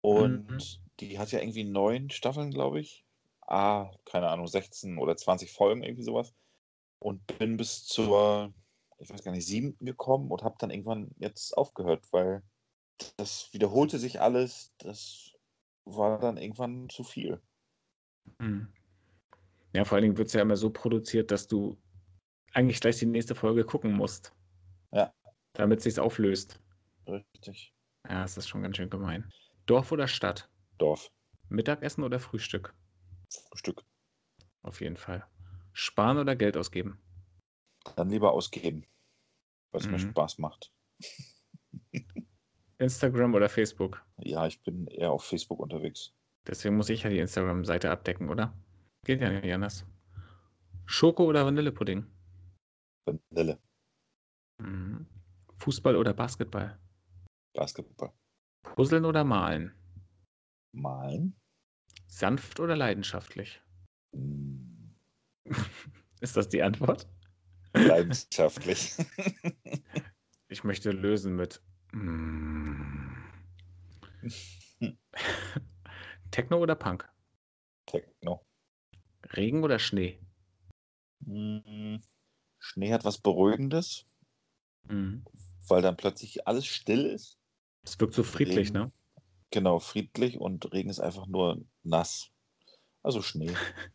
Und 0.00 0.48
Mhm. 0.48 0.58
die 1.00 1.18
hat 1.18 1.32
ja 1.32 1.40
irgendwie 1.40 1.64
neun 1.64 2.10
Staffeln, 2.10 2.50
glaube 2.50 2.80
ich. 2.80 3.04
Ah, 3.42 3.90
keine 4.04 4.28
Ahnung, 4.28 4.46
16 4.46 4.98
oder 4.98 5.16
20 5.16 5.52
Folgen, 5.52 5.82
irgendwie 5.82 6.04
sowas. 6.04 6.34
Und 7.00 7.26
bin 7.38 7.56
bis 7.56 7.84
zur, 7.84 8.52
ich 8.98 9.10
weiß 9.10 9.22
gar 9.22 9.32
nicht, 9.32 9.46
siebten 9.46 9.84
gekommen 9.84 10.30
und 10.30 10.42
habe 10.42 10.56
dann 10.58 10.70
irgendwann 10.70 11.10
jetzt 11.18 11.56
aufgehört, 11.56 12.04
weil 12.12 12.42
das 13.16 13.52
wiederholte 13.52 13.98
sich 13.98 14.20
alles. 14.20 14.72
Das 14.78 15.32
war 15.84 16.18
dann 16.18 16.36
irgendwann 16.36 16.88
zu 16.88 17.04
viel. 17.04 17.40
Mhm. 18.38 18.68
Ja, 19.74 19.84
vor 19.84 19.96
allen 19.96 20.02
Dingen 20.02 20.18
wird 20.18 20.28
es 20.28 20.34
ja 20.34 20.42
immer 20.42 20.56
so 20.56 20.70
produziert, 20.70 21.30
dass 21.30 21.46
du 21.46 21.78
eigentlich 22.52 22.80
gleich 22.80 22.98
die 22.98 23.06
nächste 23.06 23.34
Folge 23.34 23.64
gucken 23.64 23.92
musst. 23.92 24.34
Ja. 24.92 25.12
Damit 25.52 25.78
es 25.78 25.84
sich 25.84 25.98
auflöst. 26.00 26.60
Richtig. 27.06 27.74
Ja, 28.08 28.22
das 28.22 28.36
ist 28.36 28.48
schon 28.48 28.62
ganz 28.62 28.76
schön 28.76 28.90
gemein. 28.90 29.30
Dorf 29.66 29.92
oder 29.92 30.08
Stadt? 30.08 30.50
Dorf. 30.78 31.10
Mittagessen 31.48 32.02
oder 32.04 32.18
Frühstück? 32.20 32.74
Frühstück. 33.50 33.84
Auf 34.62 34.80
jeden 34.80 34.96
Fall. 34.96 35.26
Sparen 35.72 36.18
oder 36.18 36.34
Geld 36.36 36.56
ausgeben? 36.56 36.98
Dann 37.96 38.08
lieber 38.10 38.32
ausgeben, 38.32 38.86
was 39.72 39.86
mir 39.86 39.98
Mhm. 39.98 40.10
Spaß 40.10 40.38
macht. 40.38 40.72
Instagram 42.78 43.34
oder 43.34 43.48
Facebook? 43.48 44.04
Ja, 44.18 44.46
ich 44.46 44.62
bin 44.62 44.86
eher 44.86 45.10
auf 45.10 45.24
Facebook 45.24 45.60
unterwegs. 45.60 46.12
Deswegen 46.46 46.76
muss 46.76 46.88
ich 46.88 47.02
ja 47.02 47.10
die 47.10 47.18
Instagram-Seite 47.18 47.90
abdecken, 47.90 48.28
oder? 48.30 48.54
Geht 49.08 49.22
ja 49.22 49.30
nicht 49.30 49.54
anders. 49.54 49.86
Schoko 50.84 51.24
oder 51.24 51.46
Vanillepudding? 51.46 52.04
Vanille. 53.06 53.58
Mhm. 54.60 55.06
Fußball 55.56 55.96
oder 55.96 56.12
Basketball? 56.12 56.78
Basketball. 57.54 58.12
Puzzeln 58.74 59.06
oder 59.06 59.24
malen? 59.24 59.72
Malen. 60.74 61.34
Sanft 62.06 62.60
oder 62.60 62.76
leidenschaftlich? 62.76 63.62
Hm, 64.14 64.94
Ist 66.20 66.36
das 66.36 66.50
die 66.50 66.62
Antwort? 66.62 67.08
Leidenschaftlich. 67.72 68.92
Ich 70.50 70.64
möchte 70.64 70.92
lösen 70.92 71.36
mit 71.36 71.62
mm. 71.92 73.12
Techno 76.30 76.58
oder 76.58 76.74
Punk? 76.74 77.06
Techno. 77.86 78.47
Regen 79.36 79.62
oder 79.64 79.78
Schnee? 79.78 80.18
Hm, 81.24 82.00
Schnee 82.58 82.92
hat 82.92 83.04
was 83.04 83.18
Beruhigendes, 83.18 84.06
Mhm. 84.84 85.24
weil 85.68 85.82
dann 85.82 85.96
plötzlich 85.96 86.46
alles 86.46 86.66
still 86.66 87.04
ist. 87.06 87.38
Es 87.84 87.98
wirkt 88.00 88.14
so 88.14 88.22
friedlich, 88.22 88.68
Regen. 88.68 88.78
ne? 88.78 88.92
Genau, 89.50 89.78
friedlich 89.78 90.38
und 90.38 90.72
Regen 90.72 90.90
ist 90.90 91.00
einfach 91.00 91.26
nur 91.26 91.64
nass. 91.82 92.30
Also 93.02 93.22
Schnee. 93.22 93.54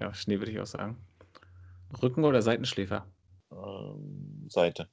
Ja, 0.00 0.12
Schnee 0.12 0.40
würde 0.40 0.50
ich 0.50 0.58
auch 0.58 0.66
sagen. 0.66 1.06
Rücken 2.02 2.24
oder 2.24 2.42
Seitenschläfer? 2.42 3.06
Ähm, 3.52 4.48
Seite. 4.50 4.88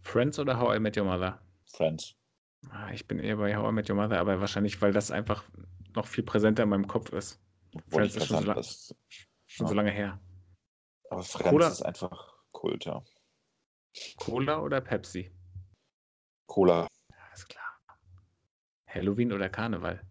Friends 0.00 0.40
oder 0.40 0.58
How 0.58 0.74
I 0.76 0.80
Met 0.80 0.96
Your 0.96 1.04
Mother? 1.04 1.40
Friends. 1.66 2.16
Ah, 2.70 2.90
Ich 2.92 3.06
bin 3.06 3.20
eher 3.20 3.36
bei 3.36 3.56
How 3.56 3.70
I 3.70 3.72
Met 3.72 3.88
Your 3.88 3.94
Mother, 3.94 4.18
aber 4.18 4.40
wahrscheinlich, 4.40 4.82
weil 4.82 4.92
das 4.92 5.12
einfach 5.12 5.44
noch 5.94 6.08
viel 6.08 6.24
präsenter 6.24 6.64
in 6.64 6.70
meinem 6.70 6.88
Kopf 6.88 7.12
ist. 7.12 7.40
Wollte 7.72 7.90
Friends 7.90 8.16
ist 8.16 8.26
schon 8.26 8.38
so 8.40 8.44
lang- 8.46 8.56
das- 8.56 8.94
Schon 9.46 9.66
Ja. 9.66 9.68
so 9.68 9.74
lange 9.74 9.90
her. 9.90 10.20
Aber 11.10 11.22
Friends 11.22 11.50
Cola- 11.50 11.68
ist 11.68 11.82
einfach 11.82 12.34
Kult, 12.52 12.84
ja. 12.84 13.02
Cola 14.16 14.60
oder 14.60 14.80
Pepsi? 14.80 15.30
Cola. 16.46 16.88
Alles 17.28 17.46
klar. 17.46 17.64
Halloween 18.86 19.32
oder 19.32 19.48
Karneval? 19.50 20.06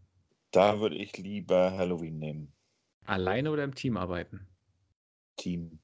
Da 0.52 0.80
würde 0.80 0.96
ich 0.96 1.18
lieber 1.18 1.72
Halloween 1.72 2.20
nehmen. 2.20 2.56
Alleine 3.06 3.52
oder 3.52 3.64
im 3.64 3.74
Team 3.74 3.98
arbeiten? 3.98 4.48
Team. 5.38 5.80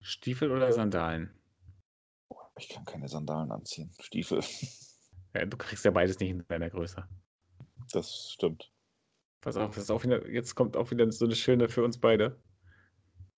Stiefel 0.00 0.50
oder 0.50 0.72
Sandalen? 0.72 1.38
Ich 2.58 2.68
kann 2.68 2.84
keine 2.84 3.08
Sandalen 3.08 3.50
anziehen. 3.52 3.92
Stiefel. 4.00 4.40
Ja, 5.34 5.46
du 5.46 5.56
kriegst 5.56 5.82
ja 5.86 5.90
beides 5.90 6.18
nicht 6.20 6.28
in 6.28 6.46
deiner 6.46 6.68
Größe. 6.68 7.08
Das 7.90 8.32
stimmt. 8.32 8.70
Pass 9.42 9.56
auf, 9.56 9.74
das 9.74 9.84
ist 9.84 9.90
auch 9.90 10.04
wieder, 10.04 10.26
jetzt 10.30 10.54
kommt 10.54 10.76
auch 10.76 10.90
wieder 10.92 11.10
so 11.12 11.24
eine 11.24 11.34
schöne 11.34 11.68
für 11.68 11.84
uns 11.84 11.98
beide. 11.98 12.40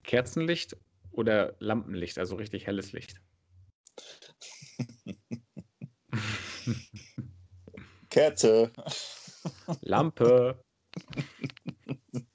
Kerzenlicht 0.02 0.76
oder 1.12 1.56
Lampenlicht, 1.60 2.18
also 2.18 2.36
richtig 2.36 2.66
helles 2.66 2.92
Licht. 2.92 3.20
Kerze. 8.10 8.70
Lampe. 9.80 10.62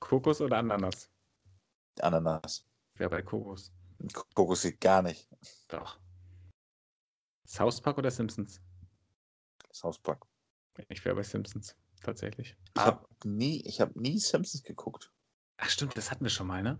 Kokos 0.00 0.40
oder 0.40 0.56
Ananas? 0.58 1.10
Ananas. 2.00 2.66
Wer 2.94 3.10
bei 3.10 3.22
Kokos? 3.22 3.70
Kokos 4.34 4.62
geht 4.62 4.80
gar 4.80 5.02
nicht. 5.02 5.28
Doch. 5.68 6.00
South 7.46 7.80
Park 7.80 7.98
oder 7.98 8.10
Simpsons? 8.10 8.62
Southpark. 9.72 10.26
Ich 10.88 11.04
wäre 11.04 11.14
bei 11.16 11.22
Simpsons, 11.22 11.76
tatsächlich. 12.02 12.56
Ich 12.76 12.82
habe 12.82 13.06
nie, 13.24 13.62
ich 13.66 13.80
habe 13.80 13.98
nie 14.00 14.18
Simpsons 14.18 14.62
geguckt. 14.62 15.10
Ach 15.56 15.68
stimmt, 15.68 15.96
das 15.96 16.10
hatten 16.10 16.24
wir 16.24 16.30
schon 16.30 16.46
mal, 16.46 16.62
ne? 16.62 16.78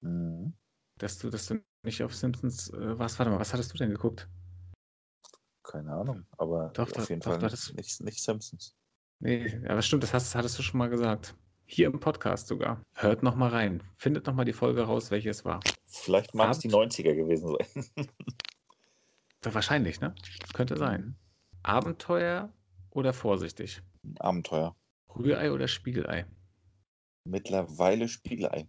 Mhm. 0.00 0.54
Dass 0.98 1.18
du, 1.18 1.30
dass 1.30 1.46
du 1.46 1.62
nicht 1.84 2.02
auf 2.02 2.14
Simpsons 2.14 2.70
äh, 2.70 2.98
warst. 2.98 3.18
Warte 3.18 3.30
mal, 3.30 3.40
was 3.40 3.52
hattest 3.52 3.72
du 3.72 3.78
denn 3.78 3.90
geguckt? 3.90 4.28
Keine 5.64 5.92
Ahnung, 5.92 6.26
aber 6.38 6.70
Doch, 6.74 6.84
auf 6.88 6.92
doch, 6.92 7.08
jeden 7.08 7.20
doch, 7.20 7.30
Fall 7.32 7.38
doch, 7.38 7.50
nicht, 7.50 7.68
das- 7.68 7.74
nicht, 7.74 8.00
nicht 8.02 8.22
Simpsons. 8.22 8.74
Nee, 9.20 9.64
aber 9.68 9.80
stimmt, 9.82 10.02
das 10.02 10.12
hast, 10.12 10.34
hattest 10.34 10.58
du 10.58 10.62
schon 10.62 10.78
mal 10.78 10.88
gesagt. 10.90 11.34
Hier 11.64 11.86
im 11.86 12.00
Podcast 12.00 12.48
sogar. 12.48 12.82
Hört 12.94 13.22
noch 13.22 13.36
mal 13.36 13.48
rein. 13.48 13.82
Findet 13.96 14.26
noch 14.26 14.34
mal 14.34 14.44
die 14.44 14.52
Folge 14.52 14.82
raus, 14.82 15.10
welche 15.10 15.30
es 15.30 15.44
war. 15.44 15.60
Vielleicht 15.86 16.34
mag 16.34 16.50
es 16.50 16.58
die 16.58 16.72
Abend- 16.74 16.92
90er 16.92 17.14
gewesen 17.14 17.56
sein. 17.94 18.06
Wahrscheinlich, 19.44 20.00
ne? 20.00 20.14
Könnte 20.52 20.76
sein. 20.76 21.16
Abenteuer 21.62 22.52
oder 22.90 23.12
vorsichtig? 23.12 23.82
Abenteuer. 24.18 24.76
Rührei 25.14 25.52
oder 25.52 25.68
Spiegelei? 25.68 26.26
Mittlerweile 27.24 28.08
Spiegelei. 28.08 28.66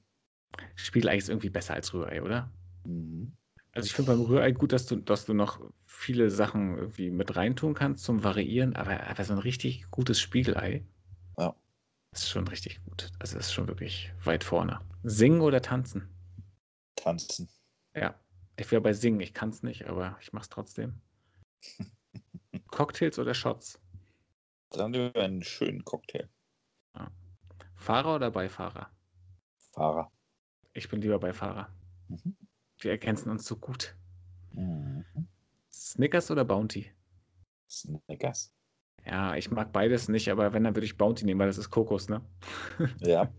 Spiegelei 0.75 1.17
ist 1.17 1.29
irgendwie 1.29 1.49
besser 1.49 1.73
als 1.73 1.93
Rührei, 1.93 2.21
oder? 2.21 2.51
Mhm. 2.85 3.35
Also 3.71 3.87
ich 3.87 3.93
finde 3.93 4.11
beim 4.11 4.21
Rührei 4.21 4.51
gut, 4.51 4.71
dass 4.71 4.85
du, 4.85 4.97
dass 4.97 5.25
du 5.25 5.33
noch 5.33 5.59
viele 5.85 6.29
Sachen 6.29 6.77
irgendwie 6.77 7.09
mit 7.09 7.35
reintun 7.35 7.73
kannst 7.73 8.03
zum 8.03 8.23
Variieren, 8.23 8.75
aber, 8.75 9.07
aber 9.07 9.23
so 9.23 9.33
ein 9.33 9.39
richtig 9.39 9.89
gutes 9.89 10.19
Spiegelei 10.19 10.83
Ja. 11.39 11.55
ist 12.11 12.29
schon 12.29 12.47
richtig 12.47 12.83
gut. 12.83 13.09
Also 13.19 13.39
ist 13.39 13.51
schon 13.51 13.67
wirklich 13.67 14.13
weit 14.23 14.43
vorne. 14.43 14.79
Singen 15.03 15.41
oder 15.41 15.61
tanzen? 15.61 16.09
Tanzen. 16.95 17.49
Ja, 17.95 18.19
ich 18.57 18.71
wäre 18.71 18.81
bei 18.81 18.93
Singen. 18.93 19.19
Ich 19.21 19.33
kann 19.33 19.49
es 19.49 19.63
nicht, 19.63 19.87
aber 19.87 20.17
ich 20.21 20.33
mache 20.33 20.43
es 20.43 20.49
trotzdem. 20.49 21.01
Cocktails 22.71 23.17
oder 23.19 23.33
Shots? 23.33 23.79
Dann 24.73 24.91
lieber 24.91 25.21
einen 25.21 25.43
schönen 25.43 25.85
Cocktail. 25.85 26.29
Fahrer 27.75 28.15
oder 28.15 28.31
Beifahrer? 28.31 28.89
Fahrer. 29.71 30.11
Ich 30.73 30.89
bin 30.89 31.01
lieber 31.01 31.19
Beifahrer. 31.19 31.69
Mhm. 32.07 32.35
Wir 32.79 32.91
ergänzen 32.91 33.29
uns 33.29 33.45
so 33.45 33.57
gut. 33.57 33.95
Mhm. 34.51 35.05
Snickers 35.69 36.31
oder 36.31 36.45
Bounty? 36.45 36.91
Snickers. 37.69 38.53
Ja, 39.05 39.35
ich 39.35 39.51
mag 39.51 39.71
beides 39.73 40.07
nicht, 40.07 40.29
aber 40.31 40.53
wenn, 40.53 40.63
dann 40.63 40.75
würde 40.75 40.85
ich 40.85 40.97
Bounty 40.97 41.25
nehmen, 41.25 41.39
weil 41.39 41.47
das 41.47 41.57
ist 41.57 41.69
Kokos, 41.69 42.09
ne? 42.09 42.21
Ja. 42.99 43.31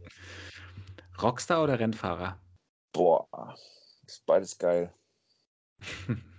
Rockstar 1.21 1.65
oder 1.65 1.79
Rennfahrer? 1.81 2.39
Boah. 2.93 3.57
Ist 4.07 4.25
beides 4.27 4.57
geil. 4.59 4.95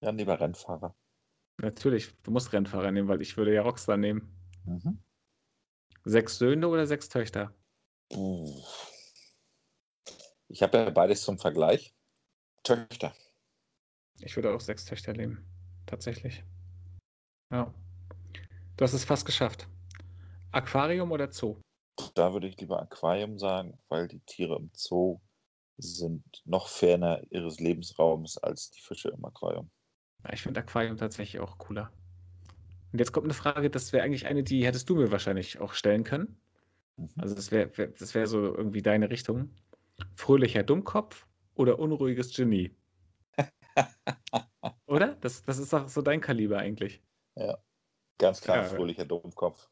Ja, 0.00 0.10
lieber 0.10 0.38
Rennfahrer. 0.38 0.94
Natürlich, 1.60 2.14
du 2.22 2.30
musst 2.30 2.52
Rennfahrer 2.52 2.92
nehmen, 2.92 3.08
weil 3.08 3.20
ich 3.20 3.36
würde 3.36 3.52
ja 3.52 3.62
Rockstar 3.62 3.96
nehmen. 3.96 4.32
Mhm. 4.64 5.02
Sechs 6.04 6.38
Söhne 6.38 6.68
oder 6.68 6.86
sechs 6.86 7.08
Töchter? 7.08 7.52
Ich 10.48 10.62
habe 10.62 10.78
ja 10.78 10.90
beides 10.90 11.22
zum 11.22 11.38
Vergleich. 11.38 11.94
Töchter. 12.62 13.14
Ich 14.20 14.36
würde 14.36 14.54
auch 14.54 14.60
sechs 14.60 14.84
Töchter 14.84 15.12
nehmen. 15.12 15.44
Tatsächlich. 15.86 16.44
Ja. 17.50 17.74
Du 18.76 18.84
hast 18.84 18.92
es 18.92 19.04
fast 19.04 19.26
geschafft. 19.26 19.68
Aquarium 20.52 21.10
oder 21.12 21.30
Zoo? 21.32 21.60
Da 22.14 22.32
würde 22.32 22.46
ich 22.46 22.56
lieber 22.60 22.80
Aquarium 22.80 23.38
sagen, 23.38 23.78
weil 23.88 24.06
die 24.06 24.20
Tiere 24.20 24.56
im 24.56 24.70
Zoo 24.72 25.20
sind 25.76 26.42
noch 26.44 26.68
ferner 26.68 27.22
ihres 27.30 27.58
Lebensraums 27.58 28.38
als 28.38 28.70
die 28.70 28.80
Fische 28.80 29.08
im 29.08 29.24
Aquarium. 29.24 29.70
Ja, 30.24 30.32
Ich 30.32 30.42
finde 30.42 30.60
Aquarium 30.60 30.96
tatsächlich 30.96 31.40
auch 31.40 31.58
cooler. 31.58 31.92
Und 32.92 32.98
jetzt 32.98 33.12
kommt 33.12 33.24
eine 33.26 33.34
Frage, 33.34 33.70
das 33.70 33.92
wäre 33.92 34.04
eigentlich 34.04 34.26
eine, 34.26 34.42
die 34.42 34.64
hättest 34.66 34.88
du 34.88 34.96
mir 34.96 35.10
wahrscheinlich 35.12 35.60
auch 35.60 35.74
stellen 35.74 36.04
können. 36.04 36.40
Mhm. 36.96 37.08
Also 37.18 37.34
das 37.34 37.50
wäre 37.52 37.76
wär, 37.76 37.88
das 37.88 38.14
wär 38.14 38.26
so 38.26 38.54
irgendwie 38.54 38.82
deine 38.82 39.10
Richtung. 39.10 39.50
Fröhlicher 40.16 40.62
Dummkopf 40.62 41.26
oder 41.54 41.78
unruhiges 41.78 42.34
Genie? 42.34 42.76
Oder? 44.86 45.14
Das, 45.16 45.42
das 45.44 45.58
ist 45.58 45.72
doch 45.72 45.88
so 45.88 46.02
dein 46.02 46.20
Kaliber 46.20 46.58
eigentlich. 46.58 47.02
Ganz 48.18 48.40
klar, 48.40 48.58
Ja. 48.58 48.64
fröhlicher 48.64 49.04
Dummkopf. 49.04 49.70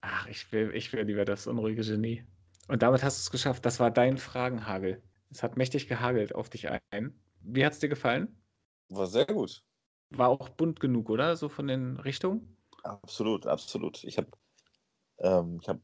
Ach, 0.00 0.26
ich 0.28 0.50
will, 0.52 0.74
ich 0.74 0.92
will 0.92 1.02
lieber 1.04 1.24
das 1.24 1.46
unruhige 1.46 1.82
Genie. 1.82 2.24
Und 2.68 2.82
damit 2.82 3.02
hast 3.02 3.18
du 3.18 3.22
es 3.22 3.30
geschafft. 3.30 3.64
Das 3.66 3.80
war 3.80 3.90
dein 3.90 4.18
Fragenhagel. 4.18 5.02
Es 5.30 5.42
hat 5.42 5.56
mächtig 5.56 5.88
gehagelt 5.88 6.34
auf 6.34 6.50
dich 6.50 6.68
ein. 6.70 7.20
Wie 7.40 7.64
hat 7.64 7.72
es 7.72 7.78
dir 7.80 7.88
gefallen? 7.88 8.36
War 8.90 9.08
sehr 9.08 9.26
gut. 9.26 9.64
War 10.16 10.28
auch 10.28 10.48
bunt 10.50 10.80
genug, 10.80 11.10
oder? 11.10 11.36
So 11.36 11.48
von 11.48 11.66
den 11.66 11.98
Richtungen? 11.98 12.56
Absolut, 12.84 13.46
absolut. 13.46 14.02
Ich 14.04 14.18
habe 14.18 14.30
ähm, 15.18 15.58
ich 15.62 15.68
hab 15.68 15.80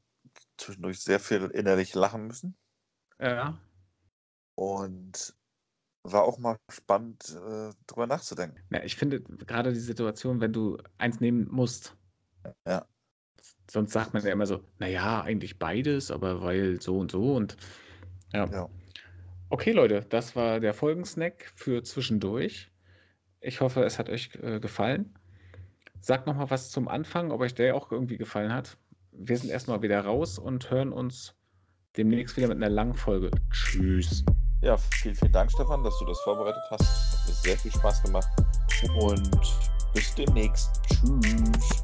zwischendurch 0.59 1.01
sehr 1.01 1.21
viel 1.21 1.45
innerlich 1.47 1.95
lachen 1.95 2.27
müssen 2.27 2.57
Ja. 3.21 3.59
und 4.57 5.35
war 6.05 6.25
auch 6.25 6.39
mal 6.39 6.57
spannend, 6.71 7.29
äh, 7.31 7.73
drüber 7.87 8.07
nachzudenken. 8.07 8.63
ja. 8.71 8.83
Ich 8.85 8.97
finde 8.97 9.21
gerade 9.21 9.73
die 9.73 9.81
Situation, 9.81 10.41
wenn 10.41 10.53
du 10.53 10.79
eins 10.99 11.21
nehmen 11.21 11.49
musst. 11.51 11.97
Ja. 12.67 12.87
Sonst 13.71 13.93
sagt 13.93 14.15
man 14.15 14.25
ja 14.25 14.33
immer 14.33 14.47
so, 14.47 14.65
naja, 14.79 15.23
eigentlich 15.23 15.59
beides, 15.59 16.11
aber 16.11 16.43
weil 16.43 16.81
so 16.81 16.99
und 16.99 17.11
so 17.11 17.35
und 17.37 17.57
ja. 18.33 18.47
Ja. 18.51 18.69
Okay, 19.51 19.73
Leute, 19.73 20.03
das 20.09 20.37
war 20.37 20.61
der 20.61 20.75
Folgensnack 20.75 21.53
für 21.55 21.83
zwischendurch. 21.83 22.71
Ich 23.41 23.61
hoffe, 23.61 23.85
es 23.85 23.99
hat 23.99 24.09
euch 24.09 24.31
äh, 24.43 24.61
gefallen. 24.61 25.15
Sagt 26.01 26.27
noch 26.27 26.37
mal 26.37 26.51
was 26.51 26.71
zum 26.71 26.89
Anfang, 26.89 27.31
ob 27.31 27.41
euch 27.41 27.55
der 27.55 27.75
auch 27.75 27.91
irgendwie 27.91 28.17
gefallen 28.17 28.53
hat. 28.53 28.77
Wir 29.13 29.37
sind 29.37 29.51
erstmal 29.51 29.83
wieder 29.83 30.01
raus 30.01 30.39
und 30.39 30.71
hören 30.71 30.93
uns 30.93 31.35
demnächst 31.97 32.37
wieder 32.37 32.49
mit 32.49 32.57
einer 32.57 32.69
langen 32.69 32.95
Folge. 32.95 33.31
Tschüss. 33.51 34.25
Ja, 34.61 34.77
vielen, 34.77 35.15
vielen 35.15 35.33
Dank, 35.33 35.51
Stefan, 35.51 35.85
dass 35.85 35.99
du 35.99 36.05
das 36.07 36.21
vorbereitet 36.21 36.63
hast. 36.71 36.83
Hat 36.83 37.29
mir 37.29 37.35
sehr 37.35 37.57
viel 37.59 37.73
Spaß 37.73 38.03
gemacht. 38.03 38.29
Und 39.01 39.31
bis 39.95 40.15
demnächst. 40.15 40.81
Tschüss. 40.89 41.83